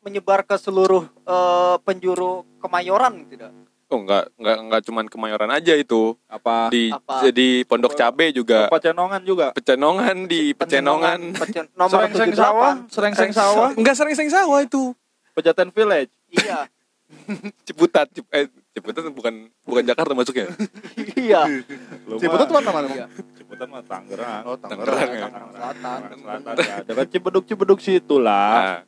menyebar 0.00 0.46
ke 0.46 0.56
seluruh 0.56 1.04
eh, 1.04 1.76
penjuru 1.84 2.46
Kemayoran 2.60 3.24
tidak? 3.28 3.52
Oh 3.90 3.98
enggak 3.98 4.30
enggak 4.38 4.56
enggak 4.62 4.80
cuman 4.86 5.04
kemayoran 5.10 5.50
aja 5.50 5.74
itu. 5.74 6.14
apa? 6.30 6.70
Di 6.70 6.94
Apa? 6.94 7.26
jadi 7.26 7.66
Pondok 7.66 7.98
Cabe 7.98 8.30
juga. 8.30 8.70
Pecenongan 8.70 9.18
juga. 9.26 9.50
Pecenongan 9.50 10.30
di 10.30 10.54
Pecenongan. 10.54 11.34
Pecen, 11.34 11.66
nomor 11.74 12.06
Serengseng 12.06 12.30
78. 12.30 12.38
sawah, 12.38 12.72
serengseng 12.86 13.32
sawah, 13.34 13.68
Enggak 13.74 13.98
sering-sering 13.98 14.30
sawah 14.30 14.62
itu. 14.62 14.94
Pejaten 15.40 15.72
Village. 15.72 16.12
Iya. 16.28 16.68
Ciputat, 17.66 18.06
Cip, 18.12 18.28
eh, 18.28 18.46
Ciputat 18.70 19.08
bukan 19.08 19.48
bukan 19.64 19.82
Jakarta 19.82 20.12
masuknya. 20.12 20.52
iya. 21.16 21.48
Ciputat 22.20 22.44
tuh 22.44 22.54
mana 22.60 22.70
mana? 22.70 22.86
Iya. 22.92 23.06
Ciputat 23.34 23.66
mah 23.66 23.80
Tangerang. 23.82 24.42
Oh, 24.44 24.56
Tangerang 24.60 24.94
Tangerang. 24.94 25.32
ya. 25.32 25.48
Selatan. 25.48 25.98
Selatan 26.20 26.54
ya. 26.60 26.76
Dekat 26.86 27.06
Cibeduk 27.08 27.44
Cibeduk 27.48 27.78
situ 27.80 28.20
lah. 28.20 28.52
Ah, 28.52 28.78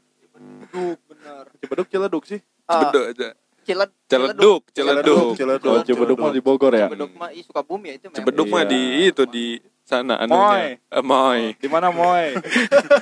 Duh, 0.68 0.94
bener. 1.08 1.44
Cibeduk 1.58 1.86
Ciledug 1.88 2.22
sih. 2.28 2.40
Ah, 2.68 2.84
Cibeduk 2.84 3.04
aja. 3.16 3.28
Cilet, 3.62 3.90
Celeduk, 4.10 4.62
Celeduk. 4.74 5.38
Ciledug. 5.38 5.70
Oh, 5.72 5.82
Cibeduk 5.86 6.18
mah 6.18 6.34
di 6.34 6.42
Bogor 6.42 6.74
ya. 6.76 6.92
Cibeduk 6.92 7.10
mah 7.16 7.30
ih 7.32 7.42
Sukabumi 7.42 7.86
ya 7.88 7.94
itu. 7.96 8.06
Cibeduk 8.12 8.46
mah 8.52 8.62
Iya. 8.66 8.70
di 8.70 8.80
itu 9.08 9.22
di 9.24 9.46
sana 9.82 10.18
anunya. 10.18 10.78
Eh, 10.78 11.02
Moy. 11.02 11.54
Di 11.58 11.68
mana 11.70 11.88
Moy? 11.90 12.36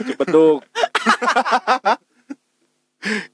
Cibeduk. 0.06 0.62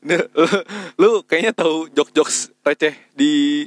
Lu, 0.07 0.47
lu 0.95 1.11
kayaknya 1.27 1.51
tahu 1.51 1.91
jok-jokes 1.91 2.55
receh 2.63 2.95
di 3.13 3.67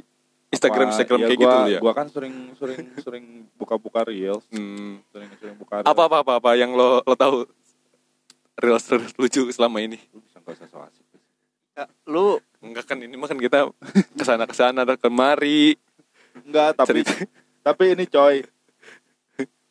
Instagram 0.50 0.88
Wah, 0.88 0.92
Instagram 0.96 1.18
iya, 1.20 1.26
kayak 1.28 1.38
gua, 1.38 1.46
gitu 1.46 1.60
ya. 1.70 1.80
Gua 1.84 1.92
kan 1.94 2.08
sering 2.10 2.34
sering 2.56 2.78
sering 2.98 3.24
buka-buka 3.54 4.08
reels, 4.08 4.42
Hmm. 4.50 4.98
sering 5.12 5.30
sering 5.38 5.54
buka. 5.54 5.84
Apa 5.84 6.08
apa 6.08 6.16
apa 6.24 6.32
apa 6.40 6.50
yang 6.56 6.72
lo 6.72 7.04
lo 7.04 7.14
tahu 7.14 7.46
reels 8.58 8.84
reels 8.90 9.14
lucu 9.14 9.46
selama 9.52 9.78
ini? 9.78 10.00
Lu 10.10 10.18
bisa 10.18 10.40
nggak 10.40 10.56
usah 10.56 10.66
so 10.66 10.78
asik. 10.82 11.04
Ya, 11.76 11.84
lu 12.08 12.40
Enggak 12.60 12.84
kan 12.84 13.00
ini 13.00 13.16
mah 13.16 13.24
kan 13.24 13.40
kita 13.40 13.72
ke 14.12 14.24
sana 14.24 14.44
ke 14.44 14.52
sana 14.52 14.84
dan 14.84 14.98
kemari. 15.00 15.80
Enggak, 16.44 16.76
tapi 16.76 17.04
Cerita. 17.04 17.12
tapi 17.64 17.84
ini 17.94 18.04
coy. 18.04 18.44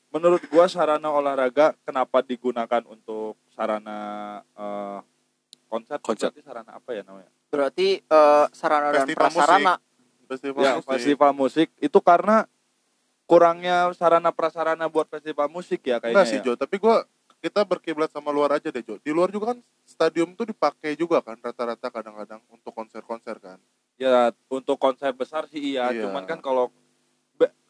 Menurut 0.10 0.42
gua 0.50 0.66
sarana 0.66 1.06
olahraga 1.12 1.78
kenapa 1.86 2.26
digunakan 2.26 2.82
untuk 2.88 3.38
sarana 3.54 3.98
eh, 4.42 5.00
konser? 5.70 5.98
Konser. 6.02 6.34
Berarti 6.34 6.42
sarana 6.44 6.72
apa 6.74 6.90
ya 6.92 7.04
namanya? 7.06 7.32
berarti 7.50 7.88
eh, 8.02 8.46
sarana 8.54 8.90
dan 8.92 9.06
Festival 9.06 9.18
prasarana 9.26 9.74
Festival 10.30 10.62
Ya, 10.62 10.74
musik. 10.78 10.90
festival 10.94 11.32
musik 11.34 11.68
itu 11.78 12.00
karena 12.00 12.46
kurangnya 13.26 13.90
sarana 13.94 14.30
prasarana 14.30 14.86
buat 14.86 15.06
festival 15.06 15.50
musik 15.50 15.82
ya 15.82 15.98
kayaknya. 15.98 16.14
Enggak 16.14 16.28
sih 16.30 16.38
ya. 16.42 16.46
Jo, 16.46 16.54
tapi 16.54 16.78
gua 16.78 17.06
kita 17.40 17.64
berkiblat 17.64 18.12
sama 18.12 18.30
luar 18.30 18.54
aja 18.54 18.70
deh 18.70 18.82
Jo. 18.82 18.98
Di 19.00 19.10
luar 19.10 19.30
juga 19.30 19.54
kan 19.54 19.60
stadium 19.86 20.34
tuh 20.34 20.46
dipakai 20.46 20.94
juga 20.94 21.22
kan 21.22 21.38
rata-rata 21.38 21.90
kadang-kadang 21.90 22.42
untuk 22.50 22.70
konser-konser 22.70 23.38
kan. 23.38 23.58
Ya 23.98 24.30
untuk 24.48 24.78
konser 24.78 25.10
besar 25.12 25.50
sih 25.50 25.74
iya, 25.74 25.90
Iya. 25.90 26.06
cuman 26.06 26.24
kan 26.24 26.38
kalau 26.40 26.70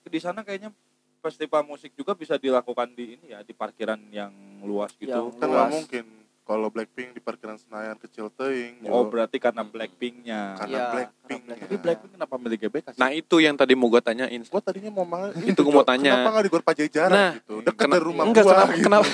di 0.03 0.18
sana 0.18 0.41
kayaknya 0.41 0.74
festival 1.20 1.63
musik 1.63 1.94
juga 1.94 2.12
bisa 2.12 2.36
dilakukan 2.36 2.91
di 2.91 3.15
ini 3.15 3.32
ya 3.32 3.39
di 3.39 3.51
parkiran 3.51 4.00
yang 4.10 4.32
luas 4.63 4.91
gitu. 4.96 5.12
Yang 5.12 5.38
Kan 5.38 5.48
nggak 5.48 5.70
mungkin 5.70 6.06
kalau 6.50 6.68
Blackpink 6.68 7.13
di 7.13 7.22
parkiran 7.22 7.53
Senayan 7.56 7.94
kecil 7.96 8.34
teuing. 8.34 8.82
Jo. 8.82 8.89
Oh 8.89 9.06
berarti 9.06 9.38
karena 9.38 9.62
Blackpinknya. 9.62 10.58
Karena 10.58 10.74
Iya, 10.74 10.86
Blackpink. 10.89 11.41
karena 11.46 11.62
Tapi 11.62 11.75
Blackpink 11.77 12.12
kenapa 12.12 12.36
milik 12.36 12.60
GBK 12.60 12.86
sih? 12.89 12.98
Nah 12.98 13.10
itu 13.13 13.36
yang 13.38 13.53
tadi 13.53 13.74
mau 13.74 13.86
gue 13.88 14.01
tanyain. 14.01 14.41
Gua 14.44 14.58
tadinya 14.60 14.89
mau 14.89 15.06
mal 15.06 15.29
Itu 15.38 15.62
gua 15.62 15.74
mau 15.75 15.86
Jo, 15.86 15.89
tanya. 15.94 16.12
Kenapa 16.15 16.29
nggak 16.34 16.44
di 16.44 16.50
Gor 16.50 16.63
Pajajaran 16.65 17.13
Nah, 17.13 17.32
gitu? 17.38 17.56
Dekat 17.62 17.77
Kena- 17.79 17.94
dari 17.94 18.03
rumah 18.03 18.24
enggak, 18.25 18.44
gua. 18.44 18.53
kenapa, 18.56 18.74
gitu. 18.74 18.84
kenapa 18.84 19.08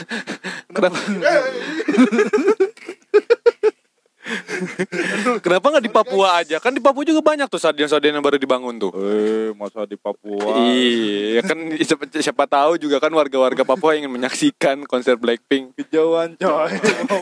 kenapa 0.72 0.96
kenapa 0.96 0.98
nggak 4.56 5.84
di 5.84 5.92
Papua 5.92 6.40
aja? 6.40 6.58
Kan 6.58 6.72
di 6.72 6.82
Papua 6.82 7.04
juga 7.04 7.22
banyak 7.22 7.48
tuh 7.48 7.60
stadion-stadion 7.60 8.16
yang 8.16 8.26
baru 8.26 8.38
dibangun 8.38 8.76
tuh. 8.78 8.92
Eh, 8.96 9.50
masa 9.54 9.84
di 9.84 9.96
Papua? 9.96 10.56
Iya, 10.62 11.42
kan 11.42 11.58
siapa, 11.76 12.04
siapa 12.12 12.44
tahu 12.46 12.78
juga 12.78 12.98
kan 12.98 13.12
warga-warga 13.12 13.62
Papua 13.62 13.96
ingin 13.96 14.10
menyaksikan 14.10 14.84
konser 14.86 15.16
Blackpink. 15.16 15.76
Kejauhan 15.76 16.36
coy. 16.36 16.72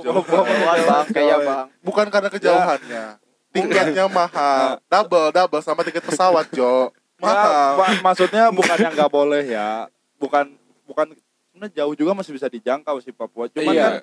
Bawaan, 0.04 0.80
bang 0.84 1.08
kayak 1.10 1.38
bang 1.42 1.68
Bukan 1.82 2.06
karena 2.10 2.30
kejauhannya. 2.30 3.06
Tiketnya 3.54 4.06
mahal. 4.10 4.82
Double, 4.88 5.30
double 5.30 5.62
sama 5.62 5.86
tiket 5.86 6.02
pesawat, 6.02 6.50
Jo. 6.50 6.90
Ya, 7.22 7.30
Mahal. 7.30 7.72
ma- 7.78 8.02
maksudnya 8.12 8.50
bukan 8.50 8.76
yang 8.76 8.92
nggak 8.92 9.08
boleh 9.08 9.44
ya. 9.46 9.88
Bukan 10.18 10.52
bukan 10.84 11.14
sebenarnya 11.48 11.72
jauh 11.78 11.94
juga 11.96 12.12
masih 12.12 12.34
bisa 12.34 12.50
dijangkau 12.50 13.00
sih 13.00 13.14
Papua. 13.14 13.48
Cuman 13.48 13.72
Iya. 13.72 13.86
kan 13.86 13.94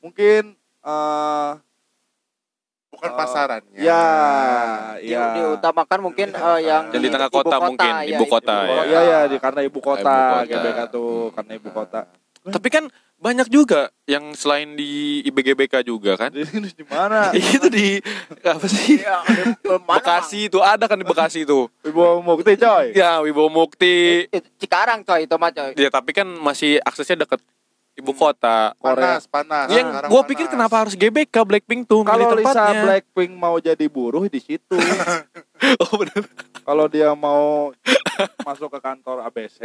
mungkin 0.00 0.42
eh 0.80 1.50
Bukan 2.90 3.06
Oh, 3.06 3.16
pasarannya. 3.16 3.78
ya, 3.78 4.02
Di- 4.98 5.14
ya. 5.14 5.24
diutamakan 5.32 5.98
mungkin 6.02 6.34
eh, 6.34 6.58
yang 6.60 6.90
Yang 6.90 7.02
di 7.02 7.08
tengah 7.08 7.30
kota 7.30 7.56
mungkin, 7.62 7.92
ya, 8.02 8.18
ibu 8.18 8.24
kota, 8.26 8.56
ya. 8.66 8.82
iya 8.82 9.00
ya, 9.00 9.20
di, 9.24 9.36
karena 9.38 9.60
ibu 9.62 9.78
kota, 9.78 10.02
Ibu 10.02 10.34
kota. 10.34 10.50
GBK 10.50 10.80
tuh 10.90 11.10
karena 11.30 11.52
ibu 11.54 11.68
kota. 11.70 12.00
Tapi 12.40 12.68
kan 12.68 12.84
banyak 13.20 13.46
juga 13.46 13.92
yang 14.04 14.32
selain 14.32 14.74
di 14.74 15.20
IBGBK 15.22 15.84
juga 15.84 16.16
kan. 16.16 16.32
Di, 16.32 16.42
di 16.50 16.84
mana? 16.88 17.30
itu 17.36 17.68
di 17.68 18.00
apa 18.42 18.66
sih? 18.66 18.98
Iya, 18.98 19.22
di- 19.28 19.54
mana, 19.78 19.94
Bekasi 19.94 20.48
itu 20.48 20.58
ada 20.58 20.84
kan 20.84 20.96
di 20.96 21.06
Bekasi 21.06 21.44
itu. 21.44 21.70
Ibu 21.84 22.26
Mukti 22.26 22.58
coy. 22.58 22.90
Ya, 22.90 23.20
Wibowo 23.20 23.52
Mukti. 23.54 24.26
Cikarang 24.58 25.06
coy 25.06 25.28
itu 25.28 25.36
mah 25.36 25.52
coy 25.52 25.76
Ya, 25.76 25.92
tapi 25.92 26.10
kan 26.10 26.26
masih 26.26 26.80
aksesnya 26.80 27.22
deket 27.22 27.38
ibu 27.92 28.12
kota. 28.12 28.72
Panas, 28.76 29.24
panas. 29.24 29.66
Yang 29.68 29.90
Sekarang 29.90 30.08
gue 30.08 30.16
panas. 30.16 30.30
pikir 30.30 30.46
kenapa 30.46 30.74
harus 30.78 30.94
GBK 30.94 31.36
Blackpink 31.40 31.82
tuh 31.84 32.02
Kalau 32.02 32.32
Lisa. 32.32 32.64
Blackpink 32.80 33.32
mau 33.32 33.56
jadi 33.56 33.86
buruh 33.86 34.26
di 34.26 34.38
situ. 34.38 34.76
Oh 35.60 35.92
bener. 35.94 36.24
Kalau 36.62 36.88
dia 36.88 37.12
mau 37.12 37.68
masuk 38.40 38.72
ke 38.72 38.80
kantor 38.80 39.20
ABC, 39.22 39.60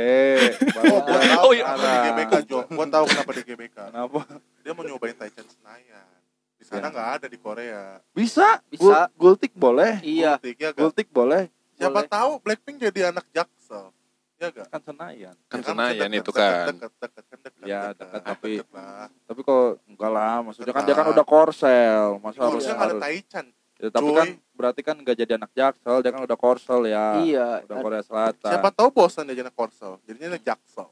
baru 0.70 0.91
Oh, 0.91 1.00
gua 1.01 1.17
dia 1.17 1.32
tahu 1.32 1.39
Oh, 1.41 1.51
iya. 1.51 1.63
kenapa 1.65 1.88
di 1.88 2.00
GBK, 2.03 2.34
Jo. 2.44 2.58
Gua 2.67 2.86
tahu 2.86 3.05
kenapa 3.08 3.32
di 3.32 3.41
GBK. 3.44 3.77
Kenapa? 3.88 4.20
Dia 4.60 4.72
mau 4.72 4.84
nyobain 4.84 5.15
Taichan 5.15 5.48
Senayan. 5.48 6.08
Di 6.53 6.63
sana 6.65 6.82
Ya. 6.82 6.91
nggak 6.91 7.10
ada 7.15 7.27
di 7.29 7.38
Korea. 7.38 8.03
Bisa, 8.12 8.60
Bisa. 8.67 9.08
Gul- 9.08 9.12
Gultik 9.15 9.55
boleh. 9.55 10.03
iya 10.03 10.36
Gultik, 10.36 10.58
ya? 10.58 10.70
Gultik 10.74 11.08
boleh. 11.10 11.48
Siapa 11.74 11.96
boleh. 11.98 12.12
tahu 12.12 12.32
Blackpink 12.39 12.77
jadi 12.82 13.00
anak 13.08 13.24
Jaksel. 13.32 13.94
Ya 14.36 14.51
gak? 14.51 14.68
Kan 14.68 14.82
Senayan. 14.84 15.36
Kan 15.48 15.60
Ya 15.60 15.65
Senayan 15.65 16.10
deket, 16.12 16.20
itu 16.20 16.32
kan. 16.32 16.65
Deket, 16.68 16.92
deket, 17.00 17.24
kan 17.24 17.39
deket, 17.39 17.63
Ya, 17.63 17.82
deket, 17.96 18.22
tapi- 18.22 18.60
deket 18.60 18.70
lah. 18.75 19.08
Tapi 19.24 19.39
kok 19.42 19.63
enggak 19.88 20.12
lah, 20.12 20.36
maksudnya 20.44 20.74
kan 20.75 20.84
dia 20.84 20.96
kan 20.96 21.08
udah 21.08 21.25
korsel, 21.25 22.04
masa 22.20 22.39
harus 22.44 22.62
nggak 22.62 22.75
ada 22.75 22.84
harus. 22.86 23.01
Taichan. 23.01 23.46
Ya, 23.75 23.89
tapi 23.92 24.10
kan 24.10 24.27
berarti 24.56 24.82
kan 24.84 24.96
enggak 24.96 25.15
jadi 25.15 25.32
anak 25.36 25.51
Jaksel, 25.51 26.00
dia 26.00 26.12
kan 26.12 26.24
udah 26.24 26.38
korsel 26.39 26.82
ya. 26.88 27.20
iya 27.20 27.48
Udah 27.63 27.75
Korea 27.80 28.04
Selatan. 28.04 28.51
Siapa 28.51 28.70
tahu 28.72 28.88
bosan 28.92 29.27
dia 29.27 29.36
jadi 29.36 29.48
anak 29.48 29.56
Korsel. 29.56 30.00
Jadinya 30.04 30.36
anak 30.36 30.44
Jaksel. 30.44 30.88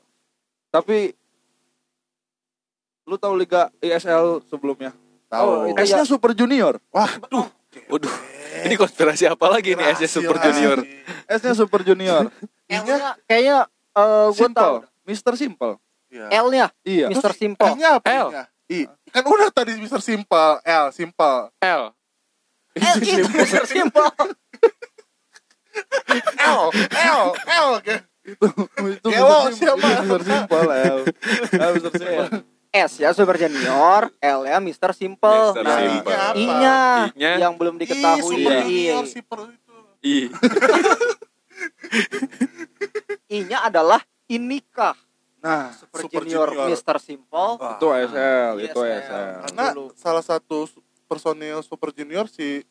Tapi 0.67 0.97
lu 3.03 3.15
tahu 3.15 3.33
liga 3.35 3.71
ISL 3.79 4.39
sebelumnya? 4.47 4.91
Oh, 5.33 5.67
Tahu. 5.67 5.73
itu 5.73 5.79
S-nya 5.81 6.05
Super 6.05 6.31
Junior. 6.31 6.77
Waduh. 6.91 7.47
Ini 8.63 8.75
konspirasi 8.77 9.25
apa 9.25 9.49
lagi 9.49 9.73
nih 9.73 9.91
S 9.91 10.05
Super 10.07 10.37
Junior? 10.39 10.79
S-nya 11.27 11.53
Super 11.55 11.81
Junior. 11.83 12.29
kayaknya 12.65 12.97
kayaknya 13.27 13.57
eh 13.93 14.27
gue 14.31 14.47
tahu 14.49 14.73
Simple. 14.77 14.77
Mister 15.03 15.33
Simple. 15.35 15.73
Iya. 16.13 16.29
L-nya 16.45 16.65
Iya. 16.85 17.07
Mr. 17.09 17.33
Terus 17.33 17.37
Simple. 17.41 17.69
I-nya 17.73 17.89
apa? 17.97 18.07
L. 18.07 18.27
I. 18.69 18.85
Kan 19.09 19.23
udah 19.25 19.49
tadi 19.49 19.73
Mr. 19.77 19.99
Simple, 19.99 20.61
L, 20.63 20.85
Simple. 20.93 21.39
L 21.57 21.83
L 22.73 22.97
itu 23.01 23.29
Mr. 23.29 23.65
Simple. 23.69 24.09
L, 26.37 26.61
L, 26.93 27.21
L. 27.33 27.69
itu 28.23 28.47
itu 28.87 29.07
Kewo, 29.09 29.49
Mr. 29.49 29.53
siapa? 29.57 29.87
Mr. 30.05 30.21
Simple 30.23 30.67
L. 30.71 30.97
L 31.59 31.71
Mr. 31.75 31.91
Simple. 31.91 32.29
S 32.73 32.97
ya 32.97 33.13
Super 33.13 33.37
Junior, 33.37 34.09
L 34.17 34.39
ya 34.49 34.57
Mr. 34.57 34.89
Simple. 34.93 35.53
Mr. 35.53 35.61
Nah, 35.61 35.77
Simple. 35.77 36.13
I-nya 36.13 36.23
apa? 36.23 36.33
I-nya 37.13 37.31
yang 37.37 37.53
belum 37.53 37.77
I, 37.77 37.79
diketahui. 37.85 38.21
Super 38.21 38.53
I. 38.53 38.61
Junior, 38.65 39.03
Super 39.05 39.39
itu. 39.49 39.75
I 40.01 40.15
I-nya 43.33 43.65
adalah 43.65 43.99
Inikah 44.25 44.93
Nah, 45.43 45.75
Super, 45.75 46.07
Super 46.07 46.23
Junior, 46.23 46.47
Junior. 46.47 46.67
Mr. 46.71 46.97
Simple. 47.03 47.51
Wah. 47.59 47.75
itu 47.75 47.87
SL, 48.07 48.51
Iya, 48.55 48.63
itu 48.63 48.79
SL. 48.79 48.95
SL. 49.03 49.31
Karena 49.43 49.65
Dulu. 49.75 49.85
salah 49.93 50.23
satu 50.23 50.57
personil 51.03 51.59
Super 51.59 51.91
Junior 51.91 52.31
si 52.31 52.63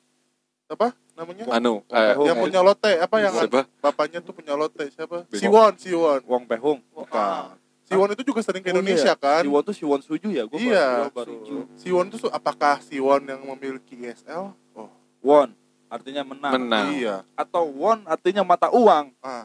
apa 0.64 0.96
namanya? 1.12 1.44
anu 1.52 1.84
eh, 1.84 2.16
yang 2.16 2.40
punya 2.40 2.64
lote 2.64 2.96
apa 2.96 3.16
yang 3.20 3.36
Siapa? 3.36 3.68
bapaknya 3.76 4.24
tuh 4.24 4.32
punya 4.32 4.56
lote 4.56 4.88
siapa? 4.88 5.28
Siwon, 5.28 5.76
Siwon. 5.76 6.24
Wong 6.24 6.48
Pehung. 6.48 6.80
Bukan. 6.88 7.60
Siwon 7.84 8.08
itu 8.08 8.24
juga 8.24 8.40
sering 8.40 8.64
ke 8.64 8.72
Oh, 8.72 8.80
Indonesia 8.80 9.12
iya. 9.12 9.20
kan? 9.20 9.44
Siwon 9.44 9.60
tuh 9.60 9.76
Siwon 9.76 10.00
Suju 10.00 10.32
ya? 10.32 10.48
Gua 10.48 10.56
Iya, 10.56 11.12
baru, 11.12 11.36
baru 11.44 11.68
Siwon 11.76 12.08
itu 12.08 12.24
apakah 12.32 12.80
Siwon 12.80 13.20
yang 13.28 13.44
memiliki 13.44 14.00
ISL? 14.00 14.56
Oh, 14.72 14.88
won 15.20 15.52
artinya 15.92 16.24
menang. 16.24 16.52
Menang. 16.56 16.86
iya. 16.96 17.20
Atau 17.36 17.68
won 17.68 18.00
artinya 18.08 18.40
mata 18.40 18.72
uang. 18.72 19.12
Ah. 19.20 19.44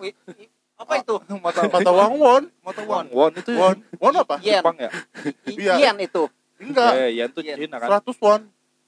Apa 0.77 0.93
itu? 1.01 1.15
mata 1.43 1.59
Mata 1.65 1.89
uang 1.89 2.13
won. 2.15 2.43
mata 2.61 2.81
uang. 2.85 3.05
Won 3.09 3.31
itu 3.33 3.51
Won. 3.53 3.75
Won 3.97 4.13
apa? 4.13 4.35
Yen. 4.39 4.61
Jepang 4.61 4.77
ya? 4.77 4.89
I- 5.49 5.57
Iya. 5.57 5.73
Yen 5.81 5.97
itu. 5.99 6.23
Enggak. 6.57 6.91
Eh, 6.95 7.09
yen 7.17 7.29
Yen. 7.33 7.57
Cina 7.57 7.75
kan? 7.77 7.87
100 8.01 8.17
won. 8.17 8.41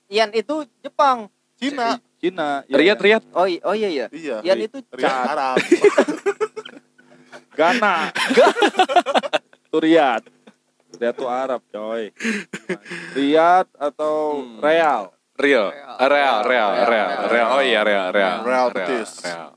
Yen 0.08 0.30
itu 0.34 0.56
Jepang. 0.80 1.28
Cina. 1.58 1.98
Cina. 2.20 2.62
Riyad 2.66 3.00
Riyad 3.00 3.24
Oh, 3.34 3.46
oh 3.46 3.74
iya 3.74 3.90
iya. 3.90 4.06
Iya. 4.10 4.38
Yen 4.42 4.60
itu 4.64 4.78
Riyad. 4.90 5.26
Arab. 5.28 5.56
Ghana. 7.60 7.96
Tuh 9.72 9.82
Riyad. 9.84 10.24
Riyad 10.96 11.16
tuh 11.16 11.30
Arab, 11.30 11.62
coy. 11.70 12.10
Riyad 13.14 13.68
atau 13.78 14.42
Hmm. 14.42 14.60
Real? 14.60 15.14
Real 15.40 15.68
Real. 15.72 15.94
Ah, 15.96 16.08
Real 16.08 16.38
Real 16.44 16.72
Real. 16.76 16.88
Real 16.88 17.10
Real 17.30 17.48
oh 17.54 17.62
iya 17.62 17.82
Real 17.84 18.08
Real 18.12 18.44
Real 18.44 18.44
Real 18.44 18.68
Betis. 18.74 19.24
Real 19.24 19.56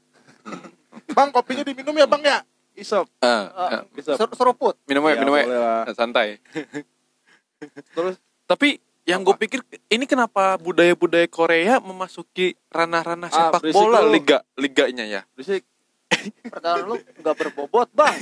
Bang, 1.12 1.28
kopinya 1.28 1.62
diminum 1.62 1.94
ya, 1.94 2.06
Bang 2.06 2.20
ya? 2.20 2.40
Isop. 2.72 3.04
Eh, 3.18 3.28
ah. 3.48 3.84
Isop. 3.92 4.16
ser- 4.16 4.32
seruput. 4.34 4.74
minum 4.84 5.04
Ya, 5.04 5.14
minum 5.14 5.34
lah. 5.34 5.84
santai 5.92 6.40
Terus 7.94 8.16
tapi 8.42 8.76
yang 9.02 9.20
gue 9.20 9.34
pikir 9.36 9.60
ini 9.88 10.04
kenapa 10.04 10.54
budaya-budaya 10.56 11.26
Korea 11.26 11.78
memasuki 11.78 12.54
ranah-ranah 12.68 13.28
Ah, 13.28 13.50
sepak 13.50 13.70
bola 13.70 14.00
lu. 14.00 14.12
liga 14.12 14.40
liganya 14.54 15.04
ya 15.04 15.20
berisik. 15.32 15.66
Pertanyaan 16.44 16.84
lu 16.86 16.94
nggak 17.18 17.36
berbobot, 17.36 17.88
Bang. 17.90 18.14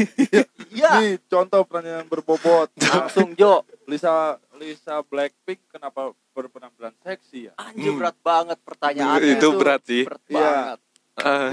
Iya. 0.70 1.02
Nih, 1.02 1.18
contoh 1.26 1.66
pertanyaan 1.66 2.06
berbobot. 2.06 2.70
Langsung 2.76 3.34
Jo. 3.34 3.66
Lisa 3.84 4.38
Lisa 4.54 5.02
Blackpink 5.02 5.58
kenapa 5.66 6.14
berpenampilan 6.30 6.94
seksi 6.96 7.50
ya? 7.50 7.52
Anjir 7.56 7.90
Hmm. 7.90 7.98
berat 7.98 8.16
banget 8.20 8.58
pertanyaannya 8.60 9.34
itu 9.34 9.48
berat 9.52 9.82
sih 9.82 10.06
Berat 10.06 10.22
Iya. 10.24 10.38
banget. 10.38 10.78
Ah, 11.22 11.50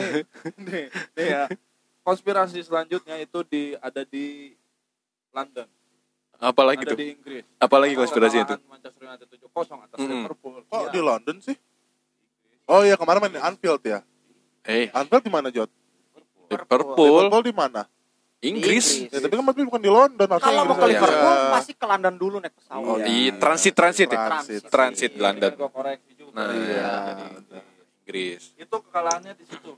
nih, 0.58 0.86
nih 1.14 1.28
ya. 1.28 1.44
Konspirasi 2.02 2.60
selanjutnya 2.60 3.18
itu 3.18 3.40
di 3.44 3.76
ada 3.76 4.02
di 4.02 4.56
London, 5.30 5.68
apalagi 6.38 6.82
ada 6.82 6.92
tuh 6.92 6.98
di 6.98 7.08
Inggris. 7.12 7.44
apalagi 7.58 7.94
konspirasi 7.94 8.38
itu 8.40 8.56
Manchester 8.64 9.02
United 9.04 9.28
7-0 9.28 9.44
atas 9.84 9.98
Mm-mm. 9.98 10.24
Liverpool. 10.24 10.56
Kok 10.64 10.82
Iya. 10.82 10.90
di 10.90 11.02
London 11.02 11.38
sih? 11.38 11.58
Oh 12.66 12.82
iya, 12.82 12.96
kemarin 12.96 13.20
main 13.20 13.34
di 13.34 13.42
Anfield 13.42 13.82
ya. 13.82 14.00
eh 14.64 14.88
Anfield 14.90 15.22
di 15.22 15.30
mana, 15.30 15.48
Jot? 15.48 15.68
Liverpool 16.48 16.96
Liverpool 16.98 17.44
di 17.44 17.54
mana? 17.54 17.84
Inggris 18.38 19.04
Inggris. 19.04 19.10
Ya, 19.10 19.20
tapi 19.20 19.34
kan 19.34 19.44
berarti 19.44 19.62
bukan 19.64 19.82
di 19.82 19.90
London. 19.90 20.28
Kalau 20.30 20.62
mau 20.64 20.74
ke 20.74 20.80
aja. 20.80 20.92
Liverpool 20.94 21.36
pasti 21.52 21.74
ke 21.74 21.86
London 21.86 22.14
dulu 22.16 22.36
naik 22.38 22.54
pesawat. 22.54 22.86
Oh, 22.86 22.96
Iya. 22.96 23.04
di 23.04 23.18
transit 23.36 23.74
transit 23.74 24.08
ya 24.08 24.20
Transit. 24.22 24.62
transit 24.64 25.12
Iya, 25.12 25.22
London 25.22 25.52
kan 25.52 25.60
gua 25.60 25.72
koreksi 25.74 26.12
juga. 26.14 26.32
Nah, 26.38 26.54
Iya. 26.54 26.92
iya. 27.50 27.62
Inggris 28.08 28.56
Itu 28.56 28.76
kekalahannya 28.80 29.36
di 29.36 29.44
situ. 29.44 29.76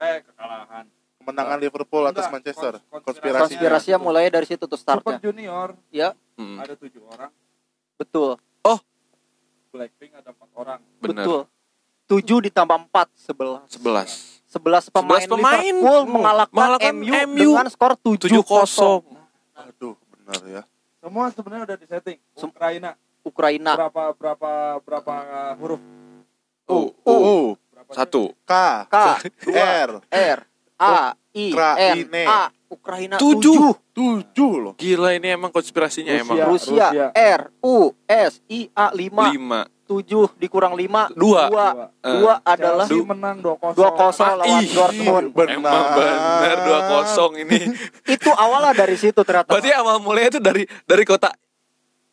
Eh, 0.00 0.24
kekalahan. 0.24 0.88
Kemenangan 1.20 1.58
Liverpool 1.60 2.04
atas 2.06 2.24
Enggak, 2.24 2.32
Manchester. 2.40 2.72
kons- 2.80 3.04
Konspirasinya. 3.04 3.44
Konspirasinya 3.52 3.98
mulai 4.00 4.32
dari 4.32 4.48
situ 4.48 4.64
tuh 4.64 4.80
Super 4.80 5.04
startnya. 5.04 5.20
Junior 5.20 5.76
Ya, 5.92 6.16
Hmm, 6.34 6.56
ada 6.56 6.72
tujuh 6.72 7.04
orang, 7.04 7.28
betul. 7.94 8.40
Blackpink 9.70 10.10
ada 10.14 10.32
empat 10.32 10.50
orang. 10.56 10.80
bener 10.98 11.22
Betul. 11.22 11.40
7 12.08 12.42
ditambah 12.42 12.76
4 12.82 13.06
11. 13.14 13.62
sebelas 13.68 14.10
11 14.42 14.84
pemain, 14.88 15.22
11 15.22 15.30
pemain. 15.30 15.60
Liverpool 15.62 16.00
Hmm. 16.00 16.10
mengalahkan, 16.10 16.56
Mengalahkan 16.56 16.94
MU, 16.96 17.12
MU. 17.28 17.38
dengan 17.46 17.66
skor 17.68 17.92
7-0. 17.94 18.18
tujuh 18.18 18.42
kosong 18.42 19.04
Aduh, 19.54 19.94
benar 20.10 20.40
ya. 20.42 20.62
Semua 20.98 21.28
sebenarnya 21.28 21.64
udah 21.66 21.78
disetting. 21.78 22.18
Ukraina 22.34 22.96
Ukraina. 23.22 23.76
berapa 23.76 24.02
berapa 24.10 24.50
berapa 24.80 25.14
huruf? 25.54 25.80
U, 26.70 26.94
oh. 27.02 27.46
Berapa 27.68 27.92
satu 27.92 28.22
K, 28.42 28.52
K, 28.86 28.96
R, 29.50 29.90
R, 30.06 30.38
A, 30.78 31.12
I, 31.34 31.46
N. 31.52 32.06
A. 32.24 32.42
Ukraina 32.70 33.18
Tujuh. 33.18 33.74
7. 33.90 34.30
7 34.30 34.62
loh. 34.62 34.72
gila 34.78 35.10
ini 35.12 35.34
emang 35.34 35.50
konspirasinya 35.50 36.14
Rusia. 36.14 36.22
emang 36.22 36.38
Rusia, 36.46 36.86
Rusia. 36.88 37.06
R, 37.12 37.40
U, 37.60 37.76
S, 38.06 38.38
I, 38.46 38.70
A 38.72 38.94
5. 38.94 39.34
lima 39.34 39.60
7 39.84 40.38
dikurang 40.38 40.78
5 40.78 41.10
Dua. 41.12 41.50
2, 41.50 41.90
Eh, 42.00 42.38
adalah 42.46 42.86
Chelsea 42.86 43.02
menang 43.02 43.42
2-0. 43.42 43.74
2-0 43.74 44.22
Ah, 44.22 44.38
lawan 44.38 44.62
ih. 44.62 44.70
Dortmund. 44.70 45.26
Benar. 45.34 45.50
emang 45.52 45.82
benar 45.98 46.56
dua 46.62 46.78
kosong 46.88 47.32
ini 47.42 47.74
Itu 48.06 48.30
awalnya 48.30 48.72
dari 48.78 48.94
situ 48.94 49.18
ternyata. 49.20 49.50
berarti 49.50 49.74
awal 49.74 49.98
mulanya 49.98 50.30
itu 50.30 50.40
dari 50.40 50.62
dari 50.86 51.02
kota 51.02 51.34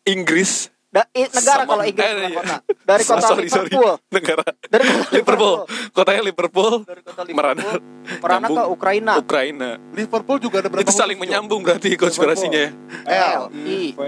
Inggris 0.04 0.74
Da- 0.98 1.10
i- 1.14 1.30
negara 1.30 1.62
Sama- 1.62 1.70
kalau 1.70 1.84
Inggris 1.86 2.10
bukan 2.10 2.18
iya. 2.18 2.34
kota. 2.34 2.56
Dari 2.82 3.04
kota 3.14 3.22
sorry 3.22 3.46
sorry 3.46 3.70
Liverpool. 3.70 3.94
negara 4.10 4.44
Dari 4.66 4.84
kota 4.84 5.08
Liverpool 5.18 5.56
kotanya 5.94 6.22
Liverpool 6.24 6.74
Dari 6.82 7.02
kota 7.04 7.22
Merana. 7.28 7.62
Liverpool. 7.62 7.82
Merana 8.18 8.38
ke 8.40 8.50
Nyambung. 8.50 8.74
Ukraina. 8.74 9.14
Ukraina 9.16 9.70
Liverpool 9.92 10.38
juga 10.40 10.56
ada 10.58 10.68
berapa 10.68 10.82
itu 10.82 10.92
saling 10.92 11.18
menyambung 11.18 11.62
berarti 11.62 11.94
konspirasinya 11.94 12.74
ya 13.06 13.38
L, 13.38 13.54
I, 13.54 13.94
V, 13.94 14.02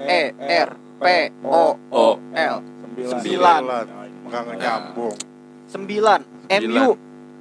E, 0.00 0.22
R, 0.40 0.68
P, 0.96 1.04
O, 1.42 1.76
O 1.90 2.06
L. 2.30 2.56
Sembilan. 2.90 3.10
Sembilan. 3.12 3.62
Enggak 4.22 4.42
nyambung. 4.56 5.16
9. 5.66 6.22
MU. 6.62 6.88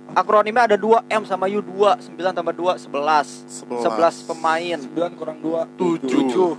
Akronimnya 0.09 0.65
ada 0.65 0.73
2 0.73 1.05
M 1.05 1.21
sama 1.23 1.45
U 1.45 1.61
2. 1.61 2.01
9 2.13 2.33
tambah 2.33 2.49
2 2.49 2.81
11. 2.81 3.69
11 3.69 4.25
pemain. 4.25 4.77
Sembilan 4.77 5.11
kurang 5.13 5.37
dua. 5.37 5.69
7. 5.77 6.01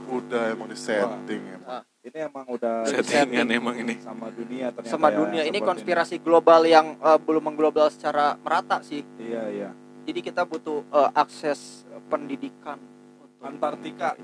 Udah 0.08 0.42
emang 0.50 0.66
di 0.66 0.78
setting 0.78 1.42
ya. 1.42 1.82
Ini 2.10 2.26
emang 2.26 2.42
udah 2.50 2.90
settingan 2.90 3.46
emang 3.54 3.76
ini 3.78 3.94
sama 4.02 4.34
dunia 4.34 4.74
ternyata. 4.74 4.90
sama 4.90 5.14
ya, 5.14 5.16
dunia 5.22 5.42
ini 5.46 5.62
konspirasi 5.62 6.18
global 6.18 6.66
yang 6.66 6.98
eh, 6.98 7.18
belum 7.22 7.54
mengglobal 7.54 7.86
secara 7.86 8.34
merata 8.42 8.82
sih. 8.82 9.06
Iya 9.14 9.42
iya. 9.46 9.70
Jadi 10.10 10.18
kita 10.18 10.42
butuh 10.42 10.82
eh, 10.90 11.10
akses 11.14 11.86
pendidikan 12.10 12.82
untuk 13.22 13.46
Antartika. 13.46 14.18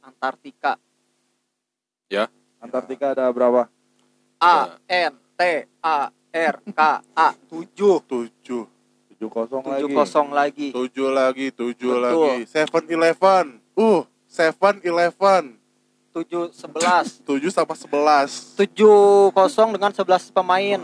Antartika. 0.00 0.80
Antartika 2.64 3.12
ada 3.12 3.28
berapa? 3.28 3.68
A 4.40 4.80
N 4.88 5.12
T 5.36 5.40
A 5.84 6.08
R 6.32 6.56
K 6.64 6.80
A 7.12 7.28
7 7.44 7.68
7. 7.76 8.32
Tujuh 9.12 9.28
kosong 9.28 9.68
lagi. 9.68 9.84
7 9.84 9.98
kosong 10.00 10.28
lagi. 10.32 10.68
7 10.72 11.12
lagi, 11.12 11.46
7 11.52 11.76
Betul. 11.76 11.92
lagi. 12.00 12.34
7 12.48 12.88
Eleven. 12.88 13.60
Uh, 13.76 14.00
7 14.32 14.80
Eleven. 14.80 15.57
7 16.18 16.50
11. 16.50 17.22
7 17.22 17.46
sama 17.48 17.74
11. 17.74 18.58
7 18.58 18.74
kosong 19.30 19.68
dengan 19.70 19.92
11 19.92 20.02
pemain. 20.30 20.80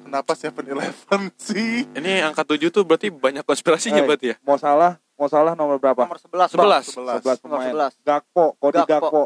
Kenapa 0.00 0.32
7 0.32 0.54
Eleven 0.64 1.22
sih? 1.36 1.82
ini 1.90 2.22
angka 2.22 2.46
tujuh 2.46 2.70
tuh 2.70 2.86
berarti 2.86 3.10
banyak 3.10 3.42
konspirasinya 3.42 3.98
Eh, 3.98 4.06
berarti 4.06 4.26
ya 4.32 4.36
Mau 4.40 4.54
salah, 4.54 4.96
mau 5.14 5.26
salah 5.26 5.52
nomor 5.52 5.76
berapa? 5.76 5.98
Nomor 5.98 6.16
11. 6.16 6.30
Bang. 6.30 6.48
Sebelas. 6.48 6.84
11. 6.88 7.18
11 7.20 7.42
pemain. 7.42 7.74
Nomor 7.74 7.90
11. 7.90 8.06
Gakpo, 8.06 8.44
Kodi 8.56 8.78
Gakpo. 8.78 8.94
Gakpo. 9.02 9.22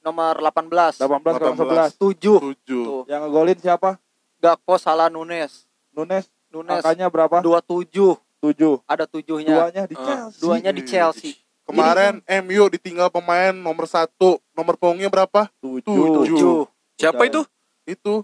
Nomor 0.00 0.34
18. 0.40 0.96
18 0.96 1.36
kurang 1.36 1.56
18. 1.60 1.92
11. 1.92 2.00
7. 2.00 2.56
7. 2.56 2.64
Tuh. 2.64 3.02
Yang 3.04 3.20
ngegolin 3.22 3.58
siapa? 3.60 3.90
Gakpo 4.38 4.74
salah 4.76 5.12
Nunes. 5.12 5.68
Nunes. 5.92 6.24
Nunes 6.48 6.80
Angkanya 6.80 7.06
berapa? 7.06 7.44
27. 7.44 8.16
7. 8.40 8.80
Ada 8.88 9.04
tujuhnya. 9.04 9.54
Duanya 9.60 9.84
di 9.84 9.94
Eh, 9.94 10.00
Chelsea. 10.00 10.40
Duanya 10.40 10.70
di 10.72 10.82
Chelsea. 10.82 11.32
Kemarin 11.66 12.22
MU 12.46 12.62
ditinggal 12.70 13.10
pemain 13.10 13.50
nomor 13.50 13.90
1. 13.90 14.06
Nomor 14.54 14.78
punggungnya 14.78 15.10
berapa? 15.10 15.50
7. 15.58 15.82
Tujuh. 15.82 16.70
siapa 16.94 17.26
itu 17.26 17.42
Itu 17.82 18.22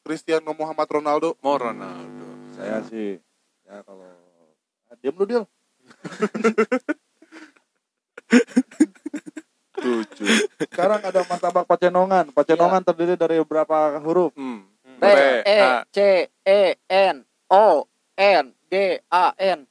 Cristiano 0.00 0.56
Muhammad 0.56 0.88
Ronaldo. 0.88 1.36
mau 1.44 1.60
Ronaldo 1.60 2.56
Saya 2.56 2.80
sih 2.88 3.20
ya 3.68 3.84
kalau 3.84 4.08
ah, 4.88 4.96
diam 5.04 5.12
lu 5.20 5.28
Dil. 5.28 5.44
Tujuh. 9.78 10.26
Sekarang 10.58 11.04
ada 11.04 11.22
martabak 11.28 11.68
Pacenongan. 11.68 12.32
Pacenongan 12.32 12.82
terdiri 12.82 13.14
dari 13.20 13.38
berapa 13.44 14.00
huruf? 14.00 14.32
Hmm. 14.34 14.64
P 14.98 15.04
E 15.46 15.60
C 15.94 16.26
E 16.42 16.74
N 16.88 17.22
O 17.52 17.86
N 18.16 18.44
G 18.66 18.98
A 19.12 19.36
N 19.38 19.67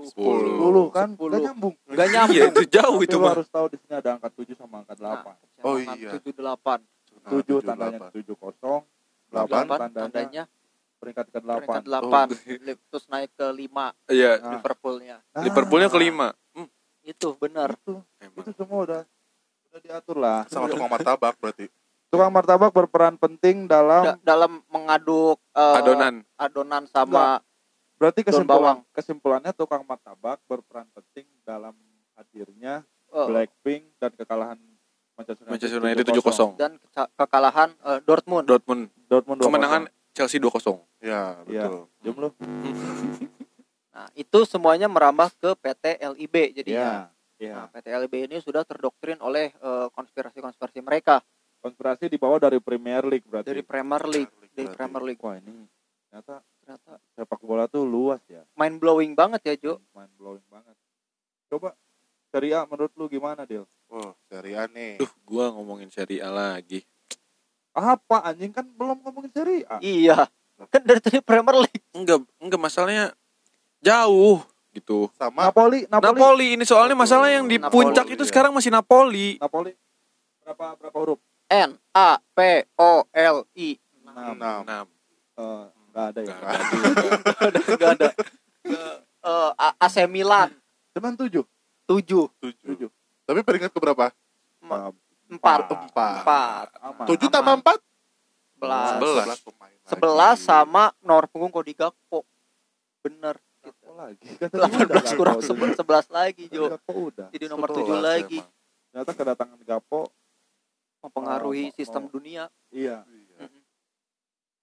10 0.00 0.10
Sepuluh. 0.10 0.86
10 0.86 0.94
kan? 0.94 1.08
Sepuluh. 1.10 1.32
Gak 1.32 1.42
nyambung. 1.44 1.74
Gak 1.88 2.08
nyambung. 2.08 2.36
Iya 2.36 2.44
itu 2.48 2.62
jauh 2.68 2.98
itu 3.00 3.16
mah. 3.16 3.32
harus 3.32 3.48
tahu 3.48 3.66
di 3.68 3.76
sini 3.76 3.94
ada 3.94 4.10
angka 4.12 4.28
7 4.30 4.54
sama 4.54 4.74
angka 4.80 4.94
8. 4.94 5.04
Nah, 5.28 5.36
Oh, 5.62 5.74
iya. 5.76 6.10
78 6.14 6.80
Nah, 7.18 7.30
7 7.30 7.34
tujuh, 7.34 7.58
tandanya 7.60 7.98
delapan. 7.98 8.10
7 8.14 8.34
kosong. 8.34 8.80
Delapan. 9.28 9.62
8 9.64 9.68
8 9.68 9.90
tandanya 9.92 10.42
peringkat 10.98 11.26
ke-8. 11.30 11.58
peringkat 11.58 11.84
8 11.84 12.26
terus 12.90 13.04
naik 13.06 13.30
ke 13.32 13.46
5 13.46 13.94
Iya. 14.08 14.32
Nah. 14.36 14.50
Liverpoolnya 14.52 15.16
Nah, 15.28 15.42
Liverpoolnya 15.42 15.88
kelima. 15.88 16.28
Hmm, 16.52 16.68
itu 17.02 17.28
benar 17.36 17.74
Itu, 17.74 18.02
emang. 18.18 18.38
itu 18.38 18.50
semua 18.52 18.78
udah 18.82 19.00
udah 19.68 19.80
diatur 19.80 20.16
lah. 20.16 20.42
Sama 20.46 20.66
tukang 20.66 20.88
martabak 20.88 21.34
berarti. 21.36 21.66
Tukang 22.08 22.32
martabak 22.32 22.72
berperan 22.72 23.14
penting 23.14 23.64
dalam 23.64 24.16
Da- 24.16 24.18
dalam 24.24 24.64
mengaduk 24.66 25.36
eh, 25.52 25.76
Adonan. 25.76 26.24
adonan 26.34 26.82
sama 26.86 27.44
berarti 27.98 28.20
kesimpulan 28.22 28.78
bawang. 28.78 28.78
kesimpulannya 28.90 29.52
tukang 29.52 29.82
martabak 29.82 30.38
berperan 30.44 30.86
penting 30.88 31.26
dalam 31.42 31.74
hadirnya 32.14 32.86
eh, 33.08 33.26
Blackpink 33.26 33.98
dan 33.98 34.14
kekalahan 34.14 34.58
Manchester 35.12 35.44
United, 35.44 35.52
Manchester 35.52 35.80
United 35.80 36.04
7-0. 36.08 36.54
dan 36.56 36.72
kekalahan 37.12 37.68
eh, 37.76 37.98
Dortmund 38.00 38.46
Dortmund. 38.46 38.82
Dortmund 39.04 39.38
2-0. 39.40 39.44
Kemenangan 39.44 39.82
Chelsea 40.10 40.38
2-0. 40.38 40.78
Ya, 40.98 41.38
Iya. 41.44 41.66
betul. 41.66 41.82
Jom 42.00 42.16
lu. 42.16 42.28
nah 43.88 44.06
itu 44.14 44.38
semuanya 44.44 44.86
merambah 44.86 45.30
ke 45.32 45.50
PT 45.54 45.84
LIB 46.14 46.34
Iya. 46.36 46.54
jadinya 46.54 46.90
Iya. 47.38 47.54
Nah, 47.54 47.66
PT 47.68 47.86
LIB 47.88 48.14
ini 48.24 48.36
sudah 48.38 48.62
terdoktrin 48.62 49.18
oleh 49.18 49.50
eh, 49.52 49.86
konspirasi-konspirasi 49.90 50.80
mereka 50.80 51.22
Konspirasi 51.58 52.06
dibawa 52.06 52.38
dari 52.38 52.58
Premier 52.58 53.02
League 53.02 53.26
berarti. 53.26 53.46
dari 53.48 53.62
Premier 53.62 54.02
League 54.04 54.30
dari 54.30 54.62
Berarti. 54.64 54.74
Premier 54.74 55.02
League 55.02 55.18
Wah, 55.18 55.34
ini 55.34 55.66
ternyata 56.04 56.34
ternyata 56.68 57.00
sepak 57.16 57.40
bola 57.40 57.64
tuh 57.64 57.88
luas 57.88 58.20
ya. 58.28 58.44
mind 58.52 58.76
blowing 58.76 59.16
banget 59.16 59.40
ya 59.40 59.54
Jo 59.56 59.74
Mind 59.96 60.12
blowing 60.20 60.44
banget. 60.52 60.76
Coba 61.48 61.72
Serie 62.28 62.52
A 62.52 62.68
menurut 62.68 62.92
lu 62.92 63.08
gimana, 63.08 63.48
Dil? 63.48 63.64
Oh, 63.88 64.12
Serie 64.28 64.52
A 64.52 64.68
nih. 64.68 65.00
Duh, 65.00 65.08
gua 65.24 65.48
ngomongin 65.48 65.88
Serie 65.88 66.20
A 66.20 66.28
lagi. 66.28 66.84
Apa 67.72 68.20
anjing 68.20 68.52
kan 68.52 68.68
belum 68.68 69.00
ngomongin 69.00 69.32
Serie 69.32 69.64
A. 69.64 69.80
iya 69.80 70.28
kan 70.68 70.82
dari 70.82 70.98
tadi 70.98 71.22
Premier 71.22 71.54
League 71.64 71.86
Enggak, 71.94 72.20
enggak 72.42 72.60
masalahnya 72.60 73.16
jauh 73.80 74.44
gitu. 74.76 75.08
Sama 75.16 75.48
Napoli, 75.48 75.88
Napoli, 75.88 76.04
Napoli 76.04 76.48
ini 76.58 76.64
soalnya 76.68 76.98
masalah 76.98 77.32
yang 77.32 77.48
di 77.48 77.56
Napoli, 77.56 77.72
puncak 77.72 78.12
itu 78.12 78.26
iya. 78.26 78.28
sekarang 78.28 78.52
masih 78.52 78.68
Napoli. 78.68 79.40
Napoli. 79.40 79.72
Berapa 80.44 80.76
berapa 80.76 80.96
huruf? 81.00 81.18
N 81.48 81.80
A 81.96 82.20
P 82.36 82.66
O 82.76 83.08
L 83.08 83.36
I 83.56 83.78
Enam. 84.04 84.36
enam. 84.36 84.60
Enam. 85.38 85.77
Eh, 85.98 86.00
nggak 86.00 86.08
ada 86.08 86.20
ya. 86.22 86.34
Enggak 86.36 87.40
ada. 87.42 87.60
Enggak 87.66 87.90
ada. 87.96 88.08
Eh, 89.20 89.50
A- 89.58 89.76
AC 89.80 89.96
Milan 90.06 90.54
Cuman 90.94 91.14
tujuh. 91.16 91.42
7 91.84 92.30
Tujuh. 92.38 92.64
Tujuh. 92.64 92.90
Tapi 93.24 93.40
peringkat 93.42 93.70
ke 93.70 93.78
berapa? 93.78 94.06
Eh, 94.62 94.90
4 95.28 95.34
Empat. 95.68 96.22
4 96.22 96.68
aman. 96.80 97.04
Tujuh 97.06 97.28
tambah 97.28 97.54
empat? 97.56 97.78
11 98.58 98.98
Sebelas. 98.98 99.38
pemain 99.40 99.74
lagi. 99.76 99.94
11 99.94 100.38
sama 100.40 100.84
nomor 101.00 101.26
punggung 101.26 101.50
Kodi 101.50 101.72
Gakpo 101.72 102.26
bener 103.00 103.34
Gakpo 103.58 103.90
lagi. 103.92 104.26
Udah 104.38 105.06
18 105.06 105.14
kurang 105.14 105.38
Gakpo. 105.38 105.54
11 105.54 105.78
11 105.78 106.10
lagi 106.10 106.44
Jo 106.48 106.74
udah. 106.88 107.28
jadi 107.30 107.46
nomor 107.46 107.68
Sebelas 107.68 107.90
7 107.90 108.02
lagi. 108.04 108.38
Ternyata 108.88 109.12
kedatangan 109.12 109.58
Gakpo 109.60 110.00
mempengaruhi 110.98 111.70
Oh, 111.70 111.74
sistem 111.74 112.02
oh. 112.04 112.10
dunia 112.10 112.50
iya 112.68 113.06
Iya. 113.06 113.27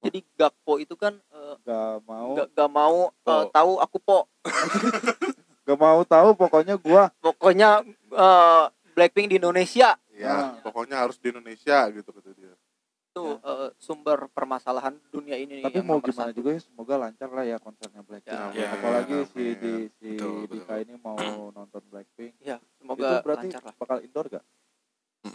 Jadi 0.05 0.19
Gakpo 0.35 0.77
itu 0.77 0.93
kan 0.93 1.17
eh, 1.17 1.55
gak 1.61 2.03
mau 2.03 2.29
gak, 2.35 2.47
gak 2.51 2.69
mau 2.69 2.95
Po. 3.19 3.49
tahu 3.49 3.71
aku 3.77 3.97
po 3.99 4.19
gak 5.65 5.77
mau 5.77 6.01
tahu 6.01 6.29
pokoknya 6.33 6.75
gua 6.77 7.09
pokoknya 7.17 7.81
eh, 8.11 8.63
Blackpink 8.91 9.27
di 9.27 9.37
Indonesia 9.37 9.97
Ya, 10.15 10.31
Ah. 10.31 10.63
pokoknya 10.63 10.95
harus 10.97 11.19
di 11.19 11.27
Indonesia 11.27 11.91
gitu 11.91 12.07
kata 12.07 12.31
dia. 12.31 12.55
itu 13.11 13.23
eh, 13.33 13.69
sumber 13.77 14.27
permasalahan 14.29 14.95
dunia 15.09 15.35
ini 15.35 15.59
tapi 15.61 15.75
yang 15.77 15.87
mau 15.89 15.99
gimana 15.99 16.29
satu. 16.29 16.37
juga 16.37 16.49
ya 16.51 16.61
semoga 16.61 16.95
lancar 16.97 17.29
lah 17.29 17.43
ya 17.43 17.57
konsernya 17.57 17.99
Blackpink 18.01 18.31
Ya, 18.31 18.51
ya, 18.53 18.67
apalagi 18.71 19.15
amin. 19.17 19.27
si 19.27 19.43
di 19.55 19.73
si 19.93 20.09
Betul, 20.13 20.35
betul. 20.45 20.55
Dika 20.61 20.75
ini 20.77 20.95
mau 20.97 21.19
nonton 21.49 21.83
Blackpink 21.85 22.31
ya 22.39 22.55
itu 22.55 22.67
semoga 22.77 23.19
berarti 23.19 23.47
lancar 23.49 23.61
lah 23.61 23.73
bakal 23.75 23.97
indoor 23.99 24.27
gak 24.29 24.45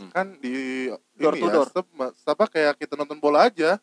Kan 0.09 0.39
di 0.39 0.87
Door 1.15 1.35
ini 1.35 1.41
to 1.41 1.47
ya, 1.47 1.53
door. 1.53 1.69
sep- 1.69 1.93
apa 2.25 2.45
kayak 2.47 2.79
kita 2.79 2.95
nonton 2.95 3.19
bola 3.19 3.45
aja. 3.45 3.77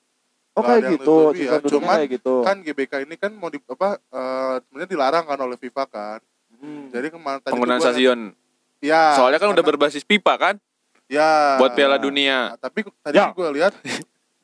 Oh 0.58 0.64
kayak 0.66 0.84
gitu 0.98 1.16
ya. 1.38 1.62
Cuman 1.62 1.96
kayak 2.02 2.10
gitu 2.18 2.34
Kan 2.42 2.58
GBK 2.60 3.06
ini 3.06 3.16
kan 3.16 3.32
mau 3.32 3.48
di 3.48 3.62
apa 3.62 4.02
eh, 4.02 4.56
sebenarnya 4.66 4.90
dilarang 4.90 5.24
kan 5.24 5.38
oleh 5.38 5.56
FIFA 5.56 5.84
kan. 5.86 6.20
Hmm. 6.58 6.90
Jadi 6.90 7.08
kemarin 7.14 7.40
tadi 7.40 7.54
Penggunaan 7.54 7.78
stadion. 7.80 8.20
Ya. 8.82 9.14
Soalnya 9.14 9.38
kan 9.38 9.54
udah 9.54 9.62
berbasis 9.62 10.02
pipa 10.02 10.34
kan 10.36 10.58
ya 11.06 11.56
buat 11.56 11.72
Piala. 11.72 11.96
Dunia. 11.96 12.54
Nah, 12.54 12.60
tapi 12.60 12.84
tadi 13.00 13.16
Ya. 13.16 13.30
gue 13.32 13.48
lihat 13.56 13.74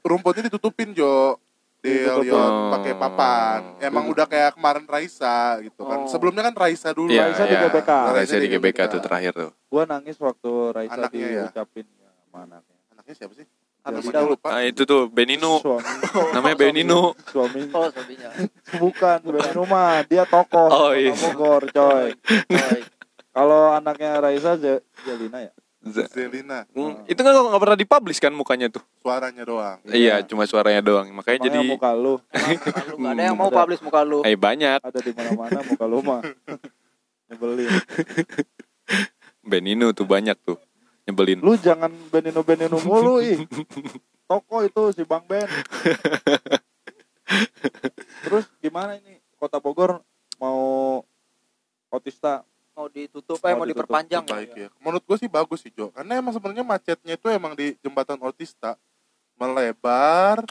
rumputnya 0.02 0.47
ditutupin 0.47 0.93
Jo 0.93 1.41
di. 1.84 1.91
Elliot 2.08 2.32
Oh. 2.32 2.71
pakai 2.71 2.95
papan. 2.95 3.60
Emang 3.78 4.08
udah 4.08 4.23
kayak 4.23 4.56
kemarin 4.56 4.88
Raisa 4.88 5.60
gitu 5.60 5.84
kan. 5.84 6.06
Oh. 6.06 6.08
Sebelumnya 6.08 6.47
kan 6.47 6.56
Raisa 6.56 6.95
dulu. 6.95 7.12
Iya, 7.12 7.28
Raisa 7.28 7.43
di 7.43 7.56
iya. 7.56 7.62
GBK. 7.67 7.91
Raisa 8.15 8.36
di 8.38 8.47
GBK 8.47 8.78
GBK. 8.80 8.91
tuh 8.93 9.02
terakhir 9.04 9.32
tuh. 9.34 9.52
gua 9.67 9.84
nangis 9.84 10.15
waktu 10.15 10.52
Raisa 10.71 10.95
Anaknya 10.95 11.28
ya? 11.28 11.41
diucapin 11.49 11.86
ya, 11.97 12.10
sama 12.23 12.39
anaknya 12.45 12.78
Anaknya 12.93 13.13
siapa 13.17 13.34
sih? 13.34 13.45
Habis 13.84 14.06
Namanya 14.06 14.15
Daud. 14.17 14.32
lupa. 14.32 14.48
Nah, 14.50 14.63
itu 14.63 14.82
tuh 14.84 15.02
Benino. 15.08 15.60
suami 15.60 15.91
Namanya 16.36 16.56
Benino. 16.56 17.02
suami 17.26 17.60
oh 17.67 17.88
suaminya 17.89 18.30
bukan 18.74 19.17
sebenarnya 19.19 19.54
rumah 19.54 19.89
dia 20.04 20.24
tokoh 20.24 20.67
Oh, 20.67 20.91
iya. 20.91 21.12
Bogor 21.13 21.67
coy 21.67 22.15
Coy. 22.48 22.80
kalau 23.30 23.72
anaknya 23.72 24.17
Raisa 24.17 24.56
Jelina 24.56 25.39
ya 25.41 25.52
Z- 25.84 26.08
Zelina. 26.10 26.63
Hmm, 26.72 27.04
itu 27.04 27.17
kan 27.17 27.36
nggak 27.36 27.60
pernah 27.60 27.76
dipublish 27.76 28.15
kan 28.17 28.32
mukanya 28.32 28.72
tuh. 28.72 28.80
Suaranya 28.98 29.43
doang. 29.43 29.84
Iya, 29.84 30.24
cuma 30.24 30.48
suaranya 30.48 30.80
doang. 30.80 31.12
Makanya 31.12 31.43
Makanya 31.43 31.60
jadi 31.60 31.60
muka 31.67 31.91
lu 31.91 32.13
Emang 32.32 32.56
lu 32.88 32.96
nggak 32.96 33.12
ada 33.13 33.22
yang 33.22 33.36
mau 33.36 33.48
Ada. 33.48 33.58
publish 33.60 33.82
muka 33.84 34.02
lu 34.02 34.19
eh 34.24 34.32
banyak 34.34 34.80
ada 34.80 34.96
di 34.98 35.12
mana-mana 35.12 35.60
muka 35.62 35.84
lu 35.84 36.00
mah 36.00 36.24
nyebelin 37.28 37.67
Benino 39.43 39.91
tuh 39.91 40.06
banyak 40.06 40.39
tuh 40.39 40.56
nyebelin. 41.03 41.39
lu 41.39 41.53
jangan 41.55 41.91
Benino 42.07 42.41
Benino 42.41 42.77
mulu 42.81 43.19
ih 43.19 43.43
toko 44.29 44.63
itu 44.63 44.81
si 44.93 45.03
Bang 45.03 45.23
Ben 45.25 45.45
terus 48.23 48.45
gimana 48.59 48.95
ini 48.97 49.19
kota 49.35 49.59
Bogor 49.59 49.99
mau 50.39 51.01
otista 51.89 52.43
mau 52.73 52.89
ditutup 52.89 53.37
eh 53.43 53.53
Mau 53.53 53.61
mau 53.61 53.67
ditutup. 53.69 53.85
diperpanjang 53.85 54.23
baik 54.25 54.49
ya. 54.57 54.65
ya. 54.65 54.69
Menurut 54.81 55.03
gue 55.05 55.17
sih 55.21 55.29
bagus 55.29 55.61
sih 55.61 55.69
Jo. 55.69 55.93
Karena 55.93 56.17
emang 56.17 56.33
sebenarnya 56.33 56.65
macetnya 56.65 57.13
itu 57.13 57.29
emang 57.29 57.53
di 57.53 57.77
jembatan 57.85 58.17
Otista 58.17 58.73
melebar, 59.37 60.41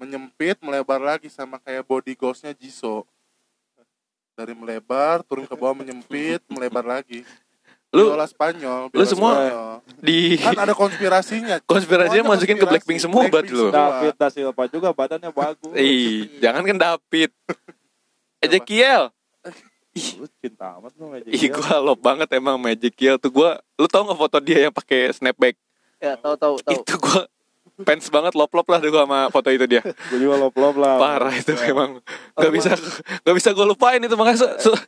menyempit, 0.00 0.56
melebar 0.64 0.96
lagi 0.96 1.28
sama 1.28 1.60
kayak 1.60 1.84
body 1.84 2.16
ghostnya 2.16 2.56
Jiso. 2.56 3.04
Dari 4.32 4.56
melebar 4.56 5.20
turun 5.28 5.44
ke 5.44 5.52
bawah 5.52 5.76
menyempit, 5.76 6.40
melebar 6.48 6.88
lagi. 6.88 7.20
Lu 7.88 8.12
Biola 8.12 8.28
Spanyol, 8.28 8.92
lu 8.92 9.00
biola 9.00 9.08
semua 9.08 9.32
Spanyol. 9.32 9.72
di 10.04 10.36
kan 10.36 10.56
ada 10.60 10.74
konspirasinya. 10.76 11.56
konspirasinya 11.72 12.20
Semuanya 12.20 12.36
masukin 12.36 12.56
ke 12.56 12.60
konspirasi. 12.60 12.72
Blackpink 12.76 12.98
semua 13.00 13.22
berarti 13.24 13.52
Blackpink 13.52 13.64
lu. 13.64 13.66
David 13.72 14.14
da 14.20 14.28
Silva 14.28 14.64
juga 14.68 14.88
badannya 14.92 15.30
bagus 15.32 15.72
Ih, 15.72 16.28
jangan 16.44 16.62
kan 16.68 16.76
David. 16.76 17.30
Ezekiel. 18.44 19.02
lu 19.98 20.26
cinta 20.38 20.78
amat 20.78 20.92
lu 20.94 21.10
Magic 21.10 21.32
Ih, 21.32 21.48
gua 21.50 21.74
love 21.80 21.98
banget 22.04 22.28
emang 22.36 22.60
Magic 22.60 22.92
Kill 22.92 23.16
tuh 23.16 23.32
gua. 23.32 23.56
Lu 23.80 23.88
tau 23.88 24.04
gak 24.04 24.20
foto 24.20 24.36
dia 24.38 24.68
yang 24.68 24.74
pakai 24.74 25.10
snapback? 25.16 25.56
ya 25.98 26.14
tahu 26.14 26.38
tahu 26.38 26.54
tahu 26.62 26.78
Itu 26.78 26.94
gua 27.02 27.26
fans 27.78 28.06
banget 28.08 28.32
lop 28.32 28.50
lop 28.50 28.66
lah 28.66 28.78
gua 28.80 29.04
sama 29.04 29.18
foto 29.28 29.48
itu 29.48 29.64
dia. 29.64 29.82
gue 30.10 30.18
juga 30.18 30.34
lop 30.36 30.52
lop 30.52 30.74
lah 30.74 30.96
Parah 30.96 31.30
itu 31.30 31.52
Ya. 31.52 31.70
memang. 31.70 32.02
Gak 32.32 32.50
bisa 32.50 32.70
gak 33.20 33.34
bisa 33.34 33.48
gua 33.52 33.66
lupain 33.66 33.98
itu 33.98 34.14
makanya 34.14 34.38
se- 34.38 34.82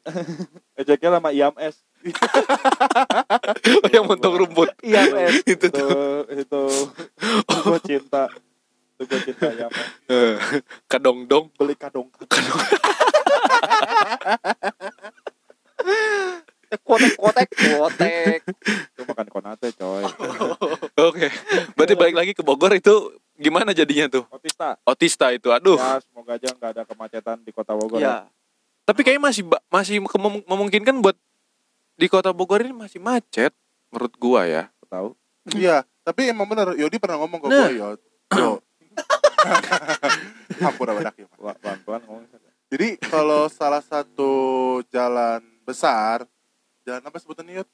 Ezekiel 0.74 1.14
sama 1.18 1.30
IMS 1.30 1.82
yang 3.92 4.04
muntung 4.04 4.34
rumput. 4.34 4.72
Mas. 4.80 5.44
itu 5.44 5.52
itu 5.52 5.66
tuh. 5.68 6.24
itu 6.32 6.62
gue 7.44 7.78
cinta 7.84 8.24
itu 8.96 9.04
gue 9.06 9.20
cinta 9.22 9.46
IMS 9.48 9.86
Eh, 10.06 10.34
Kadong 10.86 11.24
dong. 11.24 11.52
beli 11.54 11.74
kadong 11.74 12.08
kotek 16.80 17.12
kotek 17.16 17.48
kotek 17.50 18.40
itu 18.94 19.02
makan 19.02 19.26
konate 19.28 19.68
coy 19.74 20.04
Oke. 21.08 21.28
Berarti 21.76 21.94
balik 21.96 22.16
lagi 22.16 22.32
ke 22.36 22.42
Bogor 22.44 22.72
itu 22.72 22.92
gimana 23.40 23.72
jadinya 23.72 24.06
tuh? 24.06 24.24
otista 24.28 24.76
Otista 24.84 25.26
itu. 25.32 25.48
Aduh. 25.48 25.80
ya 25.80 25.96
semoga 26.04 26.36
aja 26.36 26.48
nggak 26.52 26.70
ada 26.76 26.82
kemacetan 26.84 27.40
di 27.40 27.50
kota 27.50 27.72
Bogor 27.72 27.96
ya 27.96 28.28
Tapi 28.84 29.00
kayaknya 29.00 29.22
masih 29.22 29.42
masih 29.70 29.96
memungkinkan 30.44 31.00
buat 31.00 31.16
di 31.94 32.06
kota 32.08 32.32
Bogor 32.32 32.60
ini 32.60 32.76
masih 32.76 33.00
macet 33.00 33.52
menurut 33.88 34.12
gua 34.20 34.44
ya. 34.44 34.64
tahu 34.88 35.14
Iya, 35.56 35.86
tapi 36.04 36.28
emang 36.28 36.44
bener 36.44 36.76
Yodi 36.76 37.00
pernah 37.00 37.16
ngomong 37.22 37.40
ke 37.40 37.46
Nah. 37.48 37.68
gue 37.70 37.80
Yod. 37.80 38.00
Yo. 38.40 38.50
Hampura 40.64 40.92
badak 40.92 41.16
ya. 41.16 41.26
Pelan-pelan 41.32 42.02
ngomong 42.04 42.24
Jadi 42.70 42.88
kalau 43.02 43.50
salah 43.50 43.82
satu 43.82 44.30
jalan 44.92 45.42
besar, 45.66 46.22
jalan 46.84 47.02
apa 47.02 47.16
sebutannya 47.18 47.64
Yod? 47.64 47.68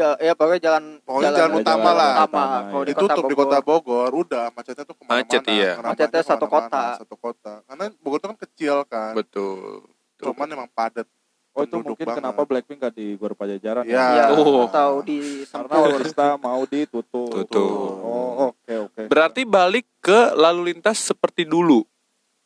Ja- 0.00 0.18
ya 0.18 0.32
pokoknya 0.32 0.60
jalan 0.62 0.84
Pokoknya 1.00 1.30
jalan 1.30 1.52
utama 1.54 1.90
lah. 1.90 2.10
utama. 2.16 2.24
Utama, 2.24 2.58
Kalau 2.66 2.82
di 2.82 2.88
Ditutup 2.90 3.22
di 3.22 3.34
kota 3.36 3.58
Bogor. 3.60 4.10
Udah 4.10 4.44
macetnya 4.50 4.82
tuh 4.82 4.94
ke 4.94 5.02
mana-mana. 5.02 5.20
Macet, 5.22 5.42
iya. 5.46 5.72
Macetnya 5.78 6.22
satu 6.22 6.46
kota. 6.46 6.84
Satu 6.96 7.14
kota. 7.14 7.52
Karena 7.62 7.84
Bogor 7.98 8.18
tuh 8.18 8.28
kan 8.30 8.38
kecil 8.40 8.76
kan. 8.84 9.12
Betul. 9.12 9.84
Betul. 10.16 10.24
Cuman 10.26 10.48
emang 10.48 10.70
padat. 10.70 11.04
Oh 11.50 11.66
itu 11.66 11.76
mungkin 11.76 12.06
banget. 12.06 12.22
kenapa 12.22 12.40
Blackpink 12.44 12.78
gak 12.78 12.94
di 12.94 13.18
Gor 13.18 13.34
Pajajaran 13.34 13.82
Iya. 13.82 14.06
Iya, 14.08 14.24
Oh. 14.32 14.64
atau 14.64 15.02
di 15.02 15.42
Karena. 15.44 15.74
Otista 15.82 16.38
mau 16.38 16.62
ditutup. 16.62 17.26
Tutup. 17.26 17.90
Oh 18.00 18.30
oke 18.48 18.74
oke. 18.86 19.02
Berarti 19.06 19.42
balik 19.42 19.84
ke 19.98 20.30
lalu 20.32 20.70
lintas 20.70 21.02
seperti 21.02 21.42
dulu. 21.42 21.82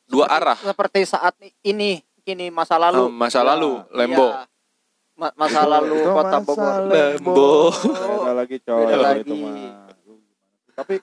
Dua 0.05 0.25
Seperti- 0.25 0.37
arah. 0.39 0.59
Seperti 0.59 1.01
saat 1.05 1.35
ini, 1.61 1.97
kini 2.21 2.49
masa 2.49 2.77
lalu. 2.77 3.05
Eh, 3.05 3.13
masa 3.13 3.41
Ya. 3.41 3.45
lalu, 3.47 3.73
Lembo. 3.91 4.27
Iya. 4.27 4.49
Ma- 5.15 5.35
masa 5.39 5.63
lalu 5.63 6.03
Itu 6.03 6.11
kota 6.11 6.39
masa 6.43 6.43
Bogor. 6.43 6.81
Lembo. 6.91 7.71
Beda 7.71 8.33
lagi 8.35 8.57
coy. 8.59 8.81
Beda 8.83 8.97
lagi. 8.99 9.21
itu 9.23 9.35
mah. 9.39 9.55
Tapi 10.75 10.95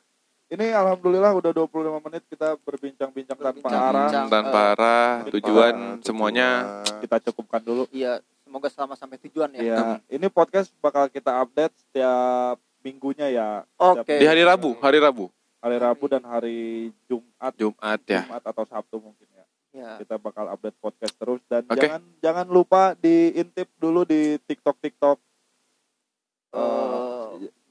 ini 0.52 0.65
alhamdulillah 0.67 1.32
udah 1.32 1.52
25 1.56 2.06
menit 2.12 2.24
kita 2.28 2.60
berbincang-bincang 2.60 3.39
tanpa 3.39 3.67
arah. 3.71 4.08
Bincang. 4.12 4.28
Tanpa 4.28 4.60
arah, 4.76 5.12
tujuan 5.32 6.04
semuanya. 6.04 6.84
Kita 7.00 7.24
cukupkan 7.32 7.63
dulu. 7.63 7.88
Iya, 7.88 8.19
semoga 8.43 8.67
selama 8.67 9.00
sampai 9.00 9.15
tujuan 9.24 9.47
ya. 9.56 9.62
Iya, 9.63 9.80
ini 10.12 10.28
podcast 10.28 10.76
bakal 10.84 11.08
kita 11.08 11.39
update 11.39 11.71
setiap 11.80 12.60
minggunya 12.84 13.32
ya. 13.32 13.50
Oke. 13.80 14.04
Setiap 14.04 14.19
Di 14.19 14.28
hari 14.28 14.43
Rabu, 14.43 14.76
hari 14.84 15.00
Rabu, 15.00 15.32
hari 15.63 15.78
Rabu 15.80 16.06
dan 16.12 16.24
hari 16.28 16.91
Jumat, 17.08 17.56
Jumat 17.56 18.00
ya. 18.04 18.28
Jumat 18.28 18.43
atau 18.43 18.63
Sabtu 18.67 19.00
mungkin 19.00 19.31
ya. 19.72 19.80
Ya. 19.82 19.92
Kita 19.98 20.16
bakal 20.18 20.48
update 20.48 20.78
podcast 20.78 21.16
terus 21.16 21.40
dan 21.46 21.64
Oke. 21.66 21.80
jangan 21.80 22.02
jangan 22.20 22.48
lupa 22.48 22.94
diintip 22.96 23.72
dulu 23.76 24.04
di 24.04 24.36
TikTok 24.42 24.78
TikTok 24.78 25.18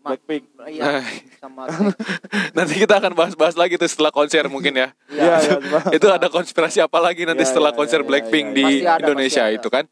ma- 0.01 0.17
Blackpink. 0.17 0.49
Iya, 0.65 1.05
sama 1.37 1.69
Nanti 2.57 2.75
kita 2.75 2.97
akan 2.97 3.13
bahas-bahas 3.13 3.53
lagi 3.53 3.77
tuh 3.77 3.85
setelah 3.85 4.09
konser 4.09 4.49
mungkin 4.49 4.73
ya. 4.73 4.89
Iya. 5.13 5.35
iya. 5.39 5.57
Itu 5.93 6.09
ada 6.09 6.27
konspirasi 6.27 6.81
apa 6.81 6.97
lagi 6.99 7.29
nanti 7.29 7.45
Iya, 7.45 7.51
setelah 7.53 7.71
iya, 7.71 7.79
konser 7.79 8.01
iya, 8.01 8.09
Blackpink 8.09 8.47
iya, 8.49 8.57
di 8.57 8.65
iya. 8.65 8.73
Pasti 8.73 8.89
ada, 8.89 9.01
Indonesia 9.05 9.45
itu 9.53 9.69
kan? 9.69 9.85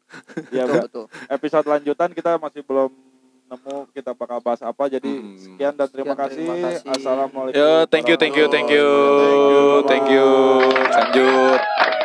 Ya, 0.49 0.63
betul, 0.65 0.81
betul. 0.81 1.05
episode 1.29 1.67
lanjutan 1.69 2.09
kita 2.11 2.31
masih 2.35 2.65
belum 2.65 2.89
nemu 3.49 3.75
kita 3.93 4.11
bakal 4.13 4.37
bahas 4.39 4.61
apa. 4.61 4.83
Jadi 4.87 5.09
Hmm. 5.09 5.37
sekian 5.37 5.73
dan 5.73 5.87
terima, 5.87 6.13
Sekian, 6.13 6.25
kasih. 6.25 6.37
terima 6.39 6.55
kasih. 6.59 6.85
Assalamualaikum. 6.89 7.57
Yo, 7.57 7.69
thank 7.85 8.05
you, 8.05 8.17
thank 8.17 8.33
you, 8.33 8.45
thank 8.47 8.69
you, 8.69 8.81
warahmatullahi 8.81 9.37
wabarakatuh. 9.37 9.85
thank 9.85 10.07
you. 10.09 10.27
Lanjut. 10.89 11.98